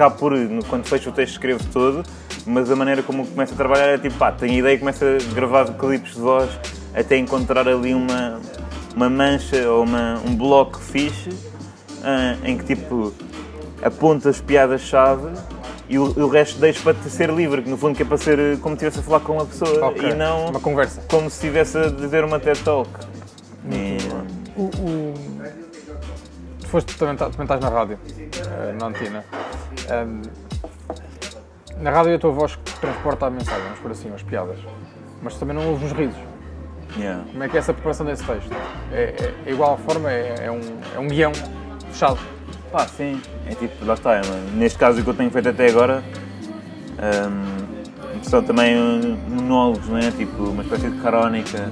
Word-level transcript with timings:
acabo 0.00 0.16
por, 0.16 0.32
quando 0.66 0.86
fecho 0.86 1.10
o 1.10 1.12
texto, 1.12 1.32
escrevo 1.32 1.62
todo, 1.70 2.02
mas 2.46 2.70
a 2.70 2.76
maneira 2.76 3.02
como 3.02 3.26
começo 3.26 3.52
a 3.52 3.56
trabalhar 3.56 3.86
é 3.88 3.98
tipo, 3.98 4.16
pá, 4.16 4.32
tenho 4.32 4.54
ideia 4.54 4.74
e 4.74 4.78
começo 4.78 5.04
a 5.04 5.34
gravar 5.34 5.66
clipes 5.74 6.14
de 6.14 6.20
voz 6.20 6.48
até 6.94 7.18
encontrar 7.18 7.68
ali 7.68 7.92
uma, 7.94 8.40
uma 8.96 9.10
mancha 9.10 9.68
ou 9.68 9.84
uma, 9.84 10.18
um 10.26 10.34
bloco 10.34 10.78
fixe 10.80 11.28
ah, 12.02 12.34
em 12.44 12.56
que 12.56 12.64
tipo 12.64 13.12
aponto 13.82 14.26
as 14.26 14.40
piadas-chave 14.40 15.28
e 15.86 15.98
o, 15.98 16.04
o 16.18 16.28
resto 16.28 16.58
deixo 16.58 16.82
para 16.82 16.94
ser 16.94 17.28
livre, 17.30 17.60
que 17.62 17.68
no 17.68 17.76
fundo 17.76 17.94
que 17.94 18.02
é 18.02 18.06
para 18.06 18.16
ser 18.16 18.58
como 18.60 18.78
se 18.78 18.86
estivesse 18.86 19.00
a 19.00 19.02
falar 19.02 19.20
com 19.20 19.34
uma 19.34 19.44
pessoa 19.44 19.86
Ok, 19.88 20.08
e 20.10 20.14
não 20.14 20.46
Uma 20.46 20.60
conversa. 20.60 21.02
como 21.10 21.28
se 21.28 21.36
estivesse 21.36 21.76
a 21.76 21.88
dizer 21.90 22.24
uma 22.24 22.40
TED 22.40 22.58
Talk. 22.62 22.88
E- 23.70 23.98
O, 24.00 24.06
o- 24.06 24.09
Tu 24.09 24.09
foste, 26.70 26.96
também, 26.96 27.16
tá- 27.16 27.28
também 27.28 27.42
estás 27.44 27.60
na 27.60 27.68
rádio, 27.68 27.98
eh, 28.08 28.74
na 28.78 28.86
Antina. 28.86 29.24
Ahm, 29.90 30.22
na 31.80 31.90
rádio 31.90 32.12
é 32.12 32.14
a 32.14 32.18
tua 32.18 32.30
voz 32.32 32.56
que 32.56 32.80
transporta 32.80 33.26
a 33.26 33.30
mensagem, 33.30 33.62
vamos 33.64 33.78
por 33.80 33.90
assim, 33.90 34.12
as 34.14 34.22
piadas. 34.22 34.58
Mas 35.22 35.34
também 35.36 35.54
não 35.56 35.68
ouves 35.68 35.90
os 35.90 35.98
risos. 35.98 36.16
yeah. 36.96 37.22
Como 37.30 37.42
é 37.44 37.48
que 37.48 37.56
é 37.56 37.60
essa 37.60 37.72
preparação 37.72 38.06
desse 38.06 38.24
texto? 38.24 38.50
É, 38.92 39.02
é- 39.02 39.34
é 39.46 39.52
igual 39.52 39.74
à 39.74 39.76
forma? 39.76 40.10
É, 40.10 40.46
é 40.46 40.50
um, 40.50 40.60
é 40.94 40.98
um 40.98 41.08
guião 41.08 41.32
fechado? 41.90 42.18
Pá, 42.72 42.86
sim. 42.86 43.20
É 43.46 43.54
tipo, 43.54 43.84
lá 43.84 43.94
está. 43.94 44.10
mano. 44.10 44.50
Neste 44.54 44.78
caso, 44.78 45.00
o 45.00 45.04
que 45.04 45.10
eu 45.10 45.14
tenho 45.14 45.30
feito 45.30 45.48
até 45.48 45.68
agora 45.68 46.02
hum, 46.98 48.22
são 48.22 48.42
também 48.42 48.76
monólogos, 49.28 49.88
não 49.88 49.98
é? 49.98 50.10
Tipo, 50.10 50.44
uma 50.44 50.62
espécie 50.62 50.88
de 50.90 51.00
crónica 51.00 51.70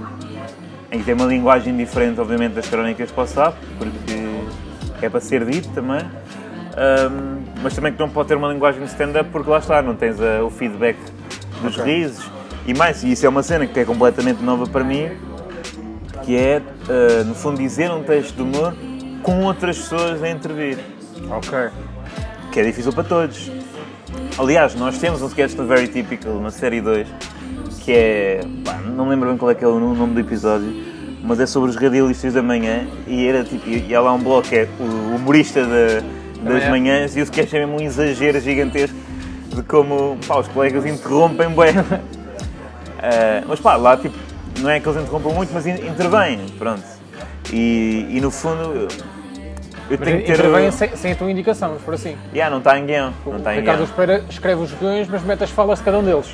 em 0.91 0.98
que 1.00 1.05
tem 1.05 1.15
uma 1.15 1.27
linguagem 1.27 1.77
diferente, 1.77 2.20
obviamente, 2.20 2.55
das 2.55 2.67
crónicas 2.69 3.11
para 3.11 3.25
o 3.25 3.27
Porque 4.98 5.06
é 5.06 5.08
para 5.10 5.20
ser 5.20 5.44
dito 5.44 5.68
também. 5.70 6.00
Hum, 6.00 7.42
mas 7.62 7.72
também 7.74 7.92
que 7.92 7.98
não 8.00 8.08
pode 8.08 8.28
ter 8.28 8.34
uma 8.36 8.52
linguagem 8.52 8.80
de 8.82 8.88
stand-up 8.88 9.30
porque 9.30 9.48
lá 9.48 9.58
está, 9.58 9.80
não 9.80 9.94
tens 9.94 10.20
a- 10.20 10.42
o 10.44 10.50
feedback 10.50 10.96
dos 11.62 11.77
risos. 11.77 12.28
E 12.66 12.74
mais, 12.74 13.02
e 13.04 13.12
isso 13.12 13.24
é 13.24 13.28
uma 13.28 13.42
cena 13.42 13.64
que 13.66 13.78
é 13.78 13.84
completamente 13.84 14.42
nova 14.42 14.66
para 14.66 14.82
mim, 14.84 15.08
que 16.24 16.36
é, 16.36 16.58
uh, 16.60 17.24
no 17.24 17.34
fundo, 17.34 17.58
dizer 17.58 17.91
um 17.91 18.02
texto 18.02 18.34
de 18.36 18.42
humor 18.42 18.74
com 19.22 19.42
outras 19.44 19.78
pessoas 19.78 20.22
a 20.22 20.28
intervir, 20.28 20.78
Ok. 21.30 21.70
que 22.52 22.60
é 22.60 22.64
difícil 22.64 22.92
para 22.92 23.04
todos. 23.04 23.50
Aliás, 24.36 24.74
nós 24.74 24.98
temos 24.98 25.22
um 25.22 25.26
sketch 25.28 25.54
do 25.54 25.64
Very 25.66 25.88
Typical, 25.88 26.34
na 26.41 26.50
série 26.50 26.80
2, 26.80 27.08
que 27.84 27.92
é. 27.92 28.41
pá, 28.64 28.74
não 28.84 29.08
lembro 29.08 29.28
bem 29.30 29.38
qual 29.38 29.50
é 29.50 29.54
que 29.54 29.64
é 29.64 29.69
o 29.69 29.78
nome 29.80 30.12
do 30.14 30.20
episódio, 30.20 30.69
mas 31.29 31.39
é 31.41 31.47
sobre 31.47 31.71
os 31.71 31.77
radialistas 31.77 32.33
da 32.34 32.43
manhã 32.43 32.87
e 33.07 33.29
era 33.29 33.45
tipo. 33.45 33.69
E 33.69 33.95
há 33.95 34.01
lá 34.01 34.12
um 34.12 34.19
bloco 34.19 34.48
que 34.48 34.57
é 34.57 34.69
o 34.81 35.15
humorista 35.17 35.62
da- 35.65 36.03
das 36.43 36.65
manhã. 36.65 36.71
manhãs 36.71 37.17
e 37.17 37.21
o 37.21 37.25
sketch 37.25 37.53
é 37.53 37.59
mesmo 37.61 37.77
um 37.77 37.81
exagero 37.81 38.41
gigantesco 38.41 38.97
de 39.55 39.62
como 39.62 40.17
pá, 40.27 40.39
os 40.39 40.49
colegas 40.49 40.84
interrompem 40.87 41.49
bem. 41.51 41.75
Ah, 43.00 43.44
mas 43.47 43.61
pá, 43.61 43.77
lá 43.77 43.97
tipo, 43.97 44.17
não 44.59 44.69
é 44.71 44.81
que 44.81 44.88
eles 44.88 45.00
interrompam 45.00 45.31
muito, 45.33 45.53
mas 45.55 45.65
in- 45.69 45.87
intervêm, 45.87 46.41
pronto. 46.59 46.83
E, 47.53 48.06
e 48.11 48.21
no 48.21 48.28
fundo 48.31 48.72
eu, 48.75 48.88
Mas 49.88 50.00
tenho 50.00 50.19
que 50.22 50.33
ter. 50.33 50.72
sem, 50.72 50.97
sem 50.97 51.12
a 51.12 51.15
tua 51.15 51.31
indicação, 51.31 51.69
vamos 51.69 51.84
por 51.84 51.94
assim. 51.94 52.17
Yeah, 52.34 52.50
não 52.50 52.59
está 52.59 52.77
em 52.77 52.84
guião. 52.87 53.15
Não 53.25 53.37
está 53.37 53.55
em 53.55 53.61
Ricardo 53.61 53.78
guião. 53.78 53.88
Espera 53.88 54.25
escreve 54.28 54.62
os 54.62 54.72
guiões, 54.72 55.06
mas 55.09 55.22
mete 55.22 55.44
as 55.44 55.50
falas 55.50 55.78
de 55.78 55.84
cada 55.84 55.99
um 55.99 56.03
deles. 56.03 56.27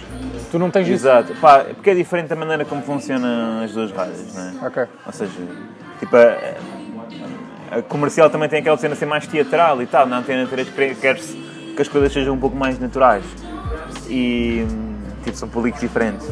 Tu 0.55 0.59
não 0.61 0.71
tens 0.71 0.87
isso? 0.87 1.09
Exato. 1.09 1.35
Pá, 1.41 1.65
porque 1.65 1.91
é 1.91 1.95
diferente 1.97 2.33
a 2.33 2.37
maneira 2.37 2.65
como 2.65 2.81
funcionam 2.81 3.65
as 3.65 3.73
duas 3.73 3.91
rádios, 3.91 4.33
não 4.33 4.41
é? 4.63 4.67
Ok. 4.69 4.85
Ou 5.05 5.13
seja, 5.13 5.33
tipo, 5.99 6.17
a, 6.17 7.79
a 7.79 7.83
comercial 7.83 8.31
também 8.31 8.49
tem 8.49 8.61
aquela 8.61 8.77
cena 8.79 8.95
ser 8.95 9.05
mais 9.07 9.27
teatral 9.27 9.83
e 9.83 9.87
tal. 9.87 10.07
Na 10.07 10.19
Antena 10.19 10.47
3 10.47 10.69
quer- 10.69 10.95
quer-se 10.95 11.33
que 11.75 11.83
as 11.83 11.89
coisas 11.89 12.13
sejam 12.13 12.35
um 12.35 12.39
pouco 12.39 12.55
mais 12.57 12.79
naturais. 12.79 13.25
E, 14.09 14.65
tipo, 15.25 15.37
são 15.37 15.49
públicos 15.49 15.81
diferentes. 15.81 16.25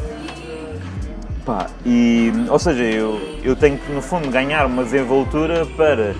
Pá, 1.45 1.67
e, 1.85 2.31
ou 2.47 2.57
seja, 2.59 2.81
eu, 2.81 3.19
eu 3.43 3.57
tenho 3.57 3.77
que, 3.77 3.91
no 3.91 4.01
fundo, 4.01 4.29
ganhar 4.29 4.65
uma 4.67 4.85
desenvoltura 4.85 5.65
para, 5.75 6.15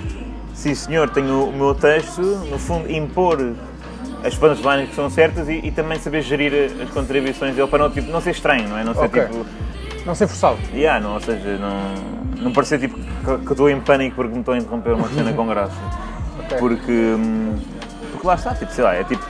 sim 0.53 0.75
senhor, 0.75 1.09
tenho 1.09 1.45
o 1.47 1.53
meu 1.53 1.73
texto, 1.73 2.19
no 2.21 2.59
fundo, 2.59 2.91
impor 2.91 3.53
as 4.23 4.35
punchlines 4.35 4.89
que 4.89 4.95
são 4.95 5.09
certas 5.09 5.49
e, 5.49 5.59
e 5.63 5.71
também 5.71 5.99
saber 5.99 6.21
gerir 6.21 6.71
as 6.81 6.89
contribuições 6.89 7.55
dele 7.55 7.67
para 7.67 7.83
não, 7.83 7.89
tipo, 7.91 8.11
não 8.11 8.21
ser 8.21 8.31
estranho, 8.31 8.67
não 8.69 8.77
é? 8.77 8.83
Não 8.83 8.93
ser 8.93 9.01
Ok. 9.05 9.21
tipo. 9.21 9.45
Não 10.05 10.15
ser 10.15 10.27
forçado. 10.27 10.57
Yeah, 10.73 10.99
não, 10.99 11.13
ou 11.13 11.21
seja, 11.21 11.57
não, 11.57 12.43
não 12.43 12.51
parecer 12.51 12.79
tipo 12.79 12.95
que, 12.99 13.45
que 13.45 13.51
estou 13.51 13.69
em 13.69 13.79
pânico 13.79 14.15
porque 14.15 14.33
me 14.33 14.39
estou 14.39 14.53
a 14.53 14.57
interromper 14.57 14.93
uma 14.93 15.07
cena 15.09 15.33
com 15.33 15.47
graça. 15.47 15.75
Ok. 16.43 16.57
Porque, 16.57 16.91
hum, 16.91 17.55
porque 18.11 18.27
lá 18.27 18.33
está, 18.33 18.53
tipo, 18.55 18.71
sei 18.71 18.83
lá, 18.83 18.95
é 18.95 19.03
tipo. 19.03 19.23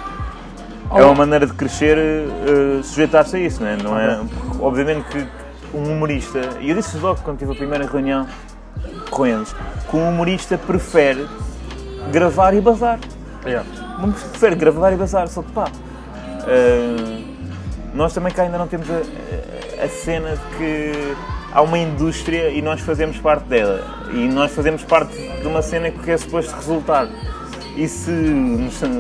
É 0.96 1.04
uma 1.04 1.14
maneira 1.14 1.46
de 1.46 1.54
crescer 1.54 1.98
eh, 1.98 2.82
sujeitar-se 2.82 3.36
a 3.36 3.40
isso, 3.40 3.62
não 3.62 3.68
é? 3.70 3.78
Não 3.78 4.00
é 4.00 4.16
porque, 4.18 4.58
obviamente 4.64 5.06
que 5.10 5.28
um 5.78 5.92
humorista, 5.92 6.40
e 6.60 6.70
eu 6.70 6.76
disse 6.76 6.98
logo 6.98 7.20
quando 7.22 7.40
tive 7.40 7.52
a 7.52 7.56
primeira 7.56 7.86
reunião 7.86 8.26
com 9.10 9.26
eles, 9.26 9.54
que 9.90 9.96
um 9.96 10.10
humorista 10.10 10.58
prefere 10.58 11.28
gravar 12.12 12.54
e 12.54 12.62
bazar. 12.62 13.00
Yeah. 13.46 13.68
Não 14.00 14.12
prefere 14.12 14.56
gravar 14.56 14.92
e 14.92 14.96
bazar, 14.96 15.28
só 15.28 15.42
que 15.42 15.52
pá. 15.52 15.66
eh, 16.48 17.22
nós 17.94 18.14
também 18.14 18.32
cá 18.34 18.44
ainda 18.44 18.58
não 18.58 18.68
temos 18.68 18.88
a, 18.90 18.94
a- 19.84 19.86
cena 19.88 20.32
de 20.36 20.58
que 20.58 21.16
há 21.52 21.62
uma 21.62 21.78
indústria 21.78 22.50
e 22.50 22.62
nós 22.62 22.82
fazemos 22.82 23.18
parte 23.20 23.46
dela. 23.46 24.06
E 24.12 24.28
nós 24.28 24.52
fazemos 24.52 24.84
parte 24.84 25.14
de 25.16 25.48
uma 25.48 25.62
cena 25.62 25.92
que 25.92 26.10
é 26.12 26.18
suposto 26.18 26.54
resultar. 26.56 27.08
E 27.76 27.88
se, 27.88 28.12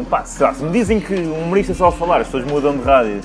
pá, 0.09 0.23
lá, 0.39 0.53
se 0.53 0.63
me 0.63 0.71
dizem 0.71 0.99
que 0.99 1.13
um 1.15 1.43
humorista 1.43 1.73
só 1.73 1.87
a 1.87 1.91
falar, 1.91 2.21
as 2.21 2.27
pessoas 2.27 2.45
mudam 2.45 2.75
de 2.77 2.83
rádio. 2.83 3.21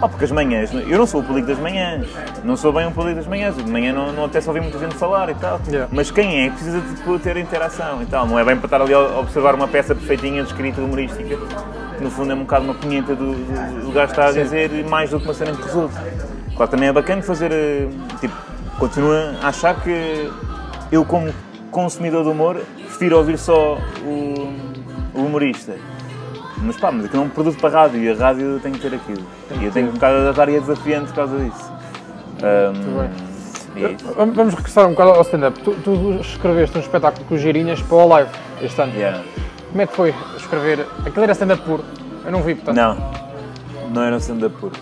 Pá, 0.00 0.08
porque 0.08 0.24
as 0.24 0.30
manhãs, 0.30 0.72
eu 0.74 0.98
não 0.98 1.06
sou 1.06 1.22
o 1.22 1.24
público 1.24 1.48
das 1.48 1.58
manhãs, 1.58 2.06
não 2.44 2.56
sou 2.56 2.70
bem 2.72 2.86
um 2.86 2.92
público 2.92 3.16
das 3.16 3.26
manhãs, 3.26 3.56
de 3.56 3.70
manhã 3.70 3.94
não, 3.94 4.12
não 4.12 4.24
até 4.26 4.40
só 4.40 4.50
ouvir 4.50 4.60
muita 4.60 4.78
gente 4.78 4.94
falar 4.94 5.30
e 5.30 5.34
tal. 5.34 5.58
Yeah. 5.68 5.88
Mas 5.90 6.10
quem 6.10 6.42
é 6.42 6.50
que 6.50 6.56
precisa 6.56 6.80
de 6.80 7.18
ter 7.20 7.36
interação 7.38 8.02
e 8.02 8.06
tal? 8.06 8.26
Não 8.26 8.38
é 8.38 8.44
bem 8.44 8.56
para 8.56 8.66
estar 8.66 8.82
ali 8.82 8.92
a 8.92 9.18
observar 9.18 9.54
uma 9.54 9.66
peça 9.66 9.94
perfeitinha 9.94 10.42
de 10.42 10.50
escrita 10.50 10.82
humorística, 10.82 11.36
que 11.96 12.04
no 12.04 12.10
fundo 12.10 12.32
é 12.32 12.34
um 12.34 12.40
bocado 12.40 12.66
uma 12.66 12.74
punheta 12.74 13.14
do, 13.14 13.32
do, 13.32 13.86
do 13.86 13.92
gajo 13.92 14.10
estar 14.10 14.28
a 14.28 14.32
dizer 14.32 14.70
mais 14.84 15.10
do 15.10 15.18
que 15.18 15.24
uma 15.24 15.34
cena 15.34 15.52
que 15.52 15.62
resulta. 15.62 16.04
Claro, 16.54 16.70
também 16.70 16.88
é 16.88 16.92
bacana 16.92 17.22
fazer, 17.22 17.52
eh, 17.52 17.88
tipo, 18.20 18.34
continua 18.78 19.34
a 19.42 19.48
achar 19.48 19.80
que 19.80 20.30
eu 20.92 21.04
como 21.04 21.32
consumidor 21.70 22.22
de 22.22 22.30
humor 22.30 22.60
prefiro 22.84 23.18
ouvir 23.18 23.38
só 23.38 23.78
o, 24.04 24.52
o 25.14 25.22
humorista. 25.24 25.74
Mas 26.62 26.76
pá, 26.76 26.90
mas 26.90 27.04
aquilo 27.04 27.22
é 27.22 27.26
um 27.26 27.28
produto 27.28 27.58
para 27.58 27.78
a 27.78 27.82
rádio 27.82 28.02
e 28.02 28.10
a 28.10 28.14
rádio 28.14 28.58
tem 28.60 28.72
que 28.72 28.78
ter 28.78 28.94
aquilo. 28.94 29.22
E 29.60 29.64
eu 29.64 29.72
tenho 29.72 29.88
um 29.88 29.92
bocado 29.92 30.28
a 30.28 30.32
dar 30.32 30.46
desafiante 30.46 31.08
por 31.08 31.16
causa 31.16 31.38
disso. 31.38 31.72
Ahm, 32.42 33.36
e 33.76 33.84
é. 33.84 33.96
Vamos 34.16 34.54
regressar 34.54 34.86
um 34.86 34.90
bocado 34.90 35.10
ao 35.10 35.22
stand-up. 35.22 35.60
Tu, 35.60 35.74
tu 35.84 36.18
escreveste 36.20 36.78
um 36.78 36.80
espetáculo 36.80 37.24
com 37.26 37.34
os 37.34 37.40
Girinhas 37.40 37.80
para 37.82 37.96
o 37.96 38.08
live 38.08 38.30
este 38.62 38.80
ano. 38.80 38.92
Yeah. 38.94 39.22
Como 39.68 39.82
é 39.82 39.86
que 39.86 39.94
foi 39.94 40.14
escrever? 40.36 40.86
Aquilo 41.04 41.24
era 41.24 41.32
stand-up 41.32 41.62
puro. 41.62 41.84
Eu 42.24 42.32
não 42.32 42.42
vi, 42.42 42.54
portanto. 42.54 42.76
Não, 42.76 43.90
não 43.90 44.02
era 44.02 44.16
stand-up 44.16 44.56
puro. 44.56 44.74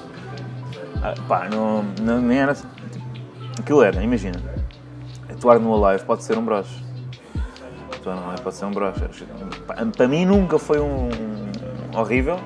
Ah, 1.03 1.15
pá, 1.27 1.49
não, 1.51 1.85
não, 2.01 2.21
nem 2.21 2.39
era. 2.39 2.57
Aquilo 3.59 3.83
era, 3.83 4.03
imagina. 4.03 4.41
Atuar 5.29 5.59
no 5.59 5.85
Alive 5.85 6.05
pode 6.05 6.23
ser 6.23 6.39
um 6.39 6.45
broche. 6.45 6.83
Atuar 7.97 8.17
no 8.17 8.27
Alive 8.29 8.43
pode 8.43 8.55
ser 8.55 8.65
um 8.65 8.71
broche. 8.71 9.01
Para 9.97 10.09
mim 10.09 10.25
nunca 10.25 10.59
foi 10.59 10.79
um 10.79 11.09
horrível, 11.95 12.39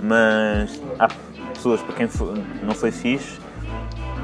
mas 0.00 0.80
há 0.98 1.08
pessoas 1.52 1.80
para 1.82 1.94
quem 1.94 2.08
não 2.62 2.74
foi 2.74 2.90
fixe. 2.90 3.40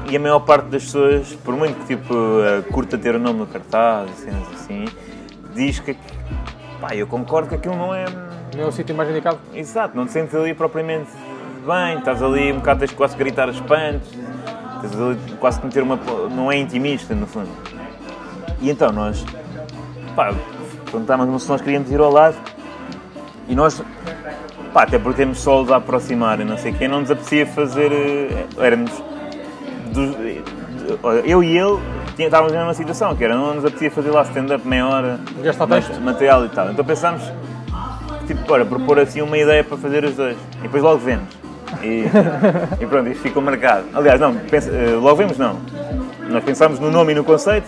E 0.09 0.15
a 0.15 0.19
maior 0.19 0.39
parte 0.39 0.65
das 0.69 0.85
pessoas, 0.85 1.33
por 1.43 1.55
muito 1.55 1.77
que 1.79 1.95
tipo, 1.95 2.13
eh, 2.41 2.61
curta 2.71 2.97
ter 2.97 3.15
o 3.15 3.19
nome 3.19 3.39
no 3.39 3.47
cartaz 3.47 4.09
e 4.11 4.21
cenas 4.23 4.47
assim, 4.53 4.85
diz 5.53 5.79
que. 5.79 5.95
Pá, 6.81 6.95
eu 6.95 7.05
concordo 7.05 7.49
que 7.49 7.55
aquilo 7.55 7.75
não 7.75 7.93
é. 7.93 8.05
Não 8.55 8.63
é 8.63 8.65
o 8.65 8.71
sítio 8.71 8.95
mais 8.95 9.09
indicado. 9.09 9.37
Exato, 9.53 9.95
não 9.95 10.05
te 10.05 10.11
sentes 10.11 10.33
ali 10.33 10.53
propriamente 10.53 11.11
bem, 11.65 11.99
estás 11.99 12.23
ali 12.23 12.51
um 12.51 12.55
bocado, 12.55 12.79
tens 12.79 12.91
quase 12.91 13.15
gritar 13.15 13.47
as 13.47 13.59
pantes, 13.59 14.09
tens 14.81 14.95
ali 14.95 15.19
quase 15.39 15.59
que 15.59 15.67
meter 15.67 15.83
uma. 15.83 15.99
não 16.31 16.51
é 16.51 16.57
intimista 16.57 17.13
no 17.13 17.27
fundo. 17.27 17.49
E 18.61 18.69
então 18.69 18.91
nós, 18.91 19.23
pá, 20.15 20.33
perguntámos 20.85 21.43
se 21.43 21.49
nós 21.49 21.61
queríamos 21.61 21.91
ir 21.91 21.99
ao 21.99 22.11
live 22.11 22.37
e 23.47 23.55
nós, 23.55 23.81
pá, 24.73 24.83
até 24.83 24.97
porque 24.99 25.17
temos 25.21 25.39
solos 25.39 25.71
a 25.71 25.77
aproximar 25.77 26.39
e 26.39 26.43
não 26.43 26.57
sei 26.57 26.71
o 26.71 26.75
quê, 26.75 26.87
não 26.87 27.01
nos 27.01 27.11
apetecia 27.11 27.45
fazer. 27.45 27.91
eh, 27.91 28.45
éramos. 28.59 28.91
dos- 29.93 30.15
eh, 30.15 30.41
eu 31.25 31.43
e 31.43 31.57
ele 31.57 31.79
estávamos 32.17 32.51
na 32.51 32.59
mesma 32.59 32.73
situação, 32.73 33.15
que 33.15 33.23
era 33.23 33.35
não 33.35 33.55
nos 33.55 33.65
apetecia 33.65 33.89
fazer 33.91 34.11
lá 34.11 34.21
stand-up 34.23 34.67
meia 34.67 34.87
hora, 34.87 35.19
mas- 35.67 35.99
material 35.99 36.45
e 36.45 36.49
tal. 36.49 36.71
Então 36.71 36.83
pensámos 36.85 37.23
tipo, 38.27 38.41
bora, 38.45 38.65
propor 38.65 38.99
assim 38.99 39.21
uma 39.21 39.37
ideia 39.37 39.63
para 39.63 39.77
fazer 39.77 40.03
os 40.03 40.15
dois. 40.15 40.37
E 40.59 40.63
depois 40.63 40.83
logo 40.83 40.97
vemos. 40.99 41.27
E, 41.83 42.05
e 42.81 42.85
pronto, 42.85 43.09
isto 43.09 43.21
ficou 43.21 43.41
marcado. 43.41 43.85
Aliás, 43.93 44.19
não, 44.19 44.35
pensa- 44.35 44.69
eh, 44.71 44.95
logo 44.99 45.15
vemos 45.15 45.37
não. 45.37 45.57
Nós 46.29 46.43
pensámos 46.43 46.79
no 46.79 46.91
nome 46.91 47.13
e 47.13 47.15
no 47.15 47.23
conceito 47.23 47.67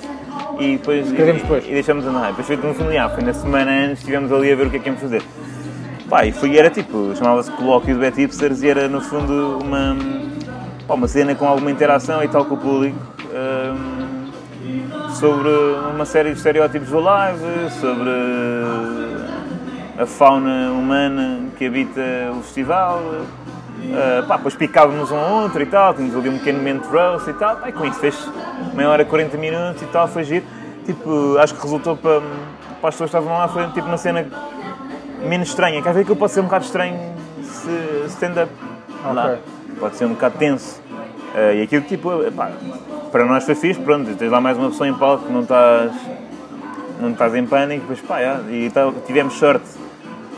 e 0.59 0.77
depois, 0.77 1.09
e, 1.09 1.13
depois. 1.15 1.65
e 1.67 1.71
deixamos 1.71 2.05
andar. 2.05 2.27
Depois 2.27 2.45
foi 2.45 2.55
no 2.57 2.73
fundo, 2.73 2.91
ah, 2.97 3.09
foi 3.09 3.23
na 3.23 3.33
semana 3.33 3.71
antes, 3.71 3.99
estivemos 3.99 4.31
ali 4.31 4.51
a 4.51 4.55
ver 4.55 4.67
o 4.67 4.69
que 4.69 4.77
é 4.77 4.79
que 4.79 4.87
íamos 4.87 5.01
fazer. 5.01 5.21
Pá, 6.11 6.25
e 6.25 6.33
foi, 6.33 6.57
era 6.57 6.69
tipo, 6.69 7.15
chamava-se 7.15 7.49
Colóquio 7.51 7.93
de 7.93 8.01
Bet 8.01 8.19
Hipsters 8.19 8.61
e 8.63 8.67
era 8.67 8.89
no 8.89 8.99
fundo 8.99 9.59
uma, 9.63 9.95
pá, 10.85 10.93
uma 10.93 11.07
cena 11.07 11.33
com 11.33 11.47
alguma 11.47 11.71
interação 11.71 12.21
e 12.21 12.27
tal 12.27 12.43
com 12.43 12.55
o 12.55 12.57
público. 12.57 12.97
hum, 13.33 14.29
sobre 15.11 15.49
uma 15.95 16.03
série 16.03 16.31
de 16.31 16.37
estereótipos 16.37 16.89
do 16.89 16.99
live, 16.99 17.69
sobre 17.79 18.09
a 19.97 20.05
fauna 20.05 20.73
humana 20.73 21.45
que 21.57 21.65
habita 21.65 22.01
o 22.37 22.41
festival. 22.41 22.99
Uh, 22.99 24.27
pá, 24.27 24.35
depois 24.35 24.53
picávamos 24.53 25.11
um 25.11 25.15
outro 25.15 25.61
e 25.61 25.65
tal, 25.65 25.93
tínhamos 25.93 26.17
ali 26.17 26.27
um 26.27 26.37
pequeno 26.39 26.57
momento 26.57 26.89
roast 26.89 27.29
e 27.29 27.33
tal, 27.33 27.57
e 27.65 27.71
com 27.71 27.85
isso 27.85 27.99
fez 28.01 28.29
meia 28.73 28.89
hora, 28.89 29.05
40 29.05 29.37
minutos 29.37 29.81
e 29.81 29.85
tal, 29.85 30.09
foi 30.09 30.25
giro. 30.25 30.45
Tipo, 30.85 31.37
acho 31.37 31.55
que 31.55 31.61
resultou 31.61 31.95
para, 31.95 32.19
para 32.81 32.89
as 32.89 32.95
pessoas 32.95 33.11
que 33.11 33.17
estavam 33.17 33.31
lá, 33.37 33.47
foi 33.47 33.65
tipo 33.67 33.87
uma 33.87 33.97
cena 33.97 34.27
menos 35.27 35.49
estranha, 35.49 35.81
quer 35.81 35.93
ver 35.93 36.05
que 36.05 36.11
eu 36.11 36.15
posso 36.15 36.35
ser 36.35 36.41
um 36.41 36.45
bocado 36.45 36.65
estranho 36.65 36.99
se 37.43 38.05
stand-up 38.07 38.51
lá, 39.13 39.37
pode 39.79 39.95
ser 39.95 40.05
um 40.05 40.13
bocado 40.13 40.37
tenso. 40.37 40.81
Uh, 41.33 41.55
e 41.55 41.61
aquilo 41.61 41.83
tipo, 41.83 42.09
pá, 42.35 42.51
para 43.11 43.25
nós 43.25 43.43
foi 43.45 43.55
fixe, 43.55 43.79
pronto, 43.79 44.13
tens 44.15 44.29
lá 44.29 44.41
mais 44.41 44.57
uma 44.57 44.69
pessoa 44.69 44.87
em 44.87 44.93
palco 44.93 45.25
que 45.25 45.31
não 45.31 45.41
estás, 45.41 45.91
não 46.99 47.11
estás 47.11 47.35
em 47.35 47.45
pânico, 47.45 47.81
depois 47.81 48.01
pá, 48.01 48.19
yeah, 48.19 48.51
e 48.51 48.69
tal, 48.69 48.93
tivemos 49.05 49.33
sorte 49.35 49.65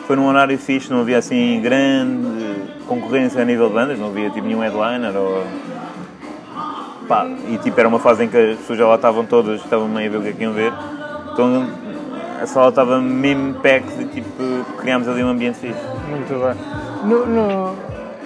foi 0.06 0.16
num 0.16 0.28
horário 0.28 0.58
fixe, 0.58 0.92
não 0.92 1.00
havia 1.00 1.18
assim 1.18 1.62
grande 1.62 2.72
concorrência 2.88 3.42
a 3.42 3.46
nível 3.46 3.70
de 3.70 3.74
bandas, 3.74 4.00
não 4.00 4.08
havia 4.08 4.30
tipo 4.30 4.46
nenhum 4.46 4.60
headliner 4.60 5.16
ou. 5.16 5.44
Pá, 7.08 7.26
e 7.50 7.58
tipo 7.58 7.80
era 7.80 7.88
uma 7.88 8.00
fase 8.00 8.26
em 8.26 8.28
que 8.28 8.38
as 8.38 8.58
pessoas 8.60 8.80
já 8.80 8.88
lá 8.88 8.96
estavam 8.96 9.26
todas, 9.26 9.62
estavam 9.62 9.88
meio 9.88 10.10
a 10.10 10.12
ver 10.12 10.18
o 10.18 10.22
que 10.22 10.28
é 10.30 10.34
que 10.34 10.44
iam 10.44 10.54
ver. 10.54 10.74
Então 11.32 11.68
a 12.44 12.48
sala 12.48 12.70
estava 12.70 13.00
mesmo 13.00 13.54
packed 13.56 14.02
e 14.02 14.06
tipo 14.06 14.66
criámos 14.80 15.08
ali 15.08 15.24
um 15.24 15.30
ambiente 15.30 15.58
fixe. 15.60 15.80
Muito 16.10 16.30
bem. 16.30 17.10
No, 17.10 17.26
no- 17.26 17.76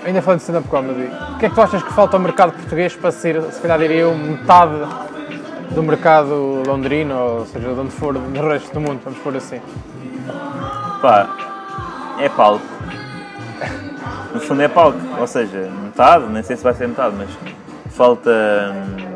ainda 0.06 0.22
falando 0.22 0.40
de 0.40 0.44
stand-up 0.44 0.68
comedy, 0.70 1.10
o 1.36 1.38
que 1.38 1.46
é 1.46 1.50
que 1.50 1.56
tu 1.56 1.62
achas 1.62 1.84
que 1.84 1.94
falta 1.94 2.18
ao 2.18 2.22
mercado 2.22 2.52
português 2.54 2.96
para 2.96 3.12
ser, 3.12 3.42
se 3.52 3.62
calhar 3.62 3.78
diria 3.80 3.98
eu, 4.02 4.16
metade 4.18 4.74
do 5.72 5.84
mercado 5.84 6.64
londrino, 6.66 7.16
ou 7.16 7.46
seja, 7.46 7.74
de 7.74 7.80
onde 7.80 7.92
for, 7.92 8.14
do 8.14 8.48
resto 8.48 8.74
do 8.74 8.82
mundo, 8.82 9.00
vamos 9.04 9.20
pôr 9.20 9.36
assim? 9.36 9.60
Pá, 11.02 11.30
é 12.20 12.30
palco. 12.30 12.66
No 14.34 14.40
fundo 14.40 14.62
é 14.62 14.68
palco, 14.68 14.98
ou 15.20 15.28
seja, 15.28 15.70
metade, 15.84 16.26
nem 16.28 16.42
sei 16.44 16.56
se 16.56 16.64
vai 16.64 16.74
ser 16.74 16.88
metade, 16.88 17.16
mas 17.18 17.30
falta. 17.94 18.30
hum, 18.74 19.08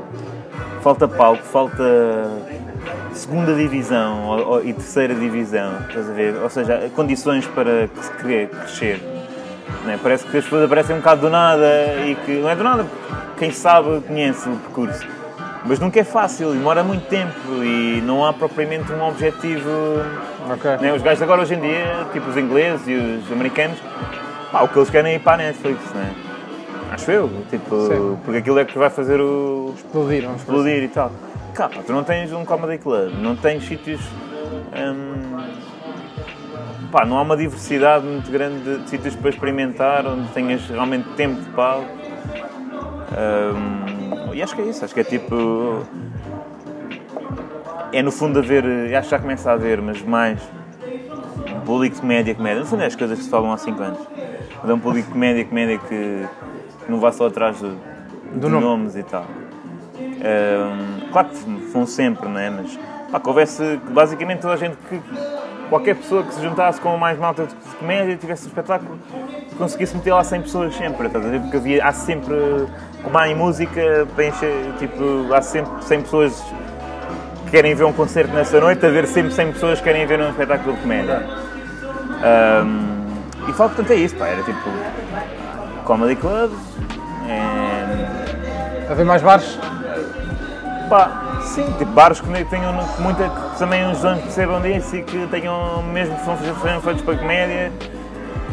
Falta 0.82 1.08
palco, 1.08 1.44
falta 1.44 1.84
segunda 3.14 3.54
divisão 3.54 4.24
ou- 4.28 4.48
ou- 4.48 4.64
e 4.66 4.74
terceira 4.74 5.14
divisão, 5.14 5.74
estás 5.88 6.10
a 6.10 6.14
ver? 6.14 6.36
Ou 6.42 6.50
seja, 6.50 6.90
condições 6.96 7.46
para 7.48 7.88
que 7.88 8.06
se 8.06 8.12
querer 8.14 8.48
crescer. 8.50 9.02
não 9.86 9.92
é? 9.94 9.98
Parece 9.98 10.26
que 10.26 10.38
as 10.38 10.46
coisas 10.46 10.66
aparecem 10.66 10.96
um 10.96 11.00
bocado 11.00 11.22
do 11.22 11.30
nada 11.30 11.66
e 12.06 12.16
que 12.26 12.34
não 12.40 12.50
é 12.50 12.56
do 12.56 12.64
nada, 12.64 12.86
quem 13.38 13.50
sabe 13.52 14.02
conhece 14.02 14.48
o 14.48 14.56
percurso. 14.58 15.08
Mas 15.66 15.80
nunca 15.80 16.00
é 16.00 16.04
fácil, 16.04 16.52
demora 16.52 16.84
muito 16.84 17.08
tempo 17.08 17.34
e 17.64 18.02
não 18.06 18.26
há 18.26 18.34
propriamente 18.34 18.92
um 18.92 19.02
objetivo 19.08 19.70
Ok. 20.52 20.78
né? 20.82 20.92
Os 20.94 21.02
gajos 21.02 21.22
agora 21.24 21.42
hoje 21.42 21.54
em 21.56 21.62
dia, 21.62 22.06
tipo 22.12 22.30
os 22.30 22.38
ingleses 22.38 22.82
e 22.88 22.94
os 22.96 23.32
americanos, 23.32 23.78
pá, 24.52 24.62
o 24.64 24.68
que 24.68 24.78
eles 24.78 24.90
querem 24.90 25.14
é 25.14 25.16
ir 25.16 25.20
para 25.20 25.34
a 25.34 25.38
Netflix, 25.38 25.80
né? 25.94 26.14
Acho 26.92 27.10
eu, 27.12 27.30
tipo, 27.50 27.88
Sim. 27.88 28.18
porque 28.26 28.40
aquilo 28.40 28.60
é 28.60 28.66
que 28.66 28.78
vai 28.78 28.90
fazer 28.90 29.22
o 29.22 29.74
Explodir, 29.78 30.24
vamos 30.24 30.42
assim. 30.42 30.52
explodir 30.52 30.84
e 30.84 30.88
tal. 30.90 31.12
Cá, 31.62 31.70
pá, 31.70 31.84
tu 31.86 31.94
não 31.94 32.04
tens 32.04 32.34
um 32.34 32.44
comedy 32.44 32.80
club, 32.80 33.14
não 33.22 33.36
tens 33.36 33.64
sítios. 33.64 34.02
hum, 34.74 35.38
pá, 36.92 37.06
não 37.06 37.20
há 37.20 37.22
uma 37.22 37.38
diversidade 37.38 38.04
muito 38.04 38.32
grande 38.32 38.64
de, 38.64 38.80
de 38.80 38.90
sítios 38.90 39.16
para 39.16 39.30
experimentar, 39.30 40.08
onde 40.08 40.28
tenhas 40.30 40.68
realmente 40.68 41.08
tempo 41.10 41.40
de 41.40 41.48
palco. 41.52 41.88
Hum, 43.14 44.34
e 44.34 44.42
acho 44.42 44.56
que 44.56 44.64
é 44.64 44.66
isso, 44.66 44.84
acho 44.84 44.92
que 44.92 45.02
é 45.02 45.04
tipo. 45.04 45.86
É 47.94 48.02
no 48.02 48.12
fundo 48.12 48.40
haver, 48.40 48.66
acho 48.96 49.10
que 49.10 49.12
já 49.16 49.20
começa 49.20 49.52
a 49.52 49.54
haver, 49.54 49.80
mas 49.84 50.02
mais 50.02 50.42
público 51.64 51.94
de 51.94 52.02
comédia, 52.02 52.34
comédia. 52.34 52.62
No 52.62 52.66
fundo 52.66 52.82
é 52.82 52.88
as 52.88 52.96
coisas 52.96 53.20
que 53.20 53.24
se 53.24 53.30
falam 53.30 53.54
há 53.54 53.58
5 53.60 53.84
anos. 53.84 54.00
Mas 54.64 54.68
é 54.68 54.74
um 54.74 54.80
público 54.80 55.10
de 55.10 55.14
comédia, 55.14 55.46
comédia 55.46 55.78
que, 55.78 56.26
que 56.86 56.92
não 56.92 57.00
vai 57.00 57.12
só 57.12 57.28
atrás 57.28 57.60
de 57.60 57.68
nome. 58.34 58.60
nomes 58.60 58.96
e 58.96 59.04
tal. 59.04 59.28
Claro 61.12 61.30
que 61.30 61.72
vão 61.72 61.86
sempre, 61.86 62.28
não 62.28 62.40
é? 62.40 62.50
Mas 62.50 62.80
pá, 63.12 63.20
que 63.20 63.28
houvesse 63.28 63.80
basicamente 63.90 64.42
toda 64.42 64.54
a 64.54 64.58
gente 64.58 64.78
que. 64.90 65.02
Qualquer 65.70 65.96
pessoa 65.96 66.22
que 66.24 66.34
se 66.34 66.42
juntasse 66.42 66.82
com 66.82 66.98
mais 66.98 67.18
malta 67.18 67.46
de 67.46 67.76
comédia, 67.80 68.18
tivesse 68.18 68.44
um 68.44 68.48
espetáculo, 68.50 69.00
conseguisse 69.58 69.96
meter 69.96 70.12
lá 70.12 70.22
100 70.22 70.42
pessoas 70.42 70.76
sempre, 70.76 71.08
estás 71.08 71.26
a 71.26 71.30
ver? 71.30 71.40
Porque 71.40 71.56
havia, 71.56 71.86
há 71.86 71.94
sempre, 71.94 72.36
como 73.02 73.18
há 73.18 73.30
em 73.30 73.36
música, 73.36 74.06
para 74.14 74.26
encher, 74.26 74.74
tipo, 74.80 75.34
há 75.34 75.42
sempre 75.42 75.72
100 75.86 76.02
pessoas 76.02 76.44
que 77.46 77.52
querem 77.52 77.74
ver 77.74 77.86
um 77.86 77.94
concerto 77.94 78.34
nessa 78.34 78.60
noite, 78.60 78.86
haver 78.86 79.08
sempre 79.08 79.32
100 79.32 79.54
pessoas 79.54 79.78
que 79.78 79.86
querem 79.86 80.06
ver 80.06 80.20
um 80.20 80.32
espetáculo 80.32 80.76
de 80.76 80.82
comédia. 80.82 81.26
Hum, 82.66 83.06
e 83.48 83.54
falo, 83.54 83.70
portanto, 83.70 83.92
é 83.92 83.96
isso, 83.96 84.18
pá, 84.18 84.28
era 84.28 84.44
tipo 84.44 84.70
comedy 85.86 86.18
clubs, 86.18 86.60
é, 87.30 88.92
Haver 88.92 89.06
mais 89.06 89.22
bares? 89.22 89.58
Pá, 90.92 91.40
sim, 91.42 91.64
tipo 91.78 91.90
bares 91.94 92.20
que 92.20 92.28
tenham 92.50 92.74
muita, 93.00 93.30
que 93.30 93.58
também 93.58 93.90
os 93.90 94.00
donos 94.00 94.24
percebam 94.24 94.60
disso 94.60 94.94
e 94.98 95.04
que 95.04 95.26
tenham, 95.28 95.82
mesmo 95.84 96.18
que 96.18 96.26
são 96.26 96.38
sejam 96.38 96.82
feitos 96.82 97.02
para 97.02 97.18
comédia, 97.18 97.72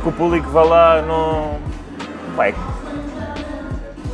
que 0.00 0.09
o 0.09 0.12
público 0.12 0.49
vá 0.50 0.62
lá, 0.62 1.02
não. 1.02 1.57
Pá, 2.37 2.47
é 2.47 2.54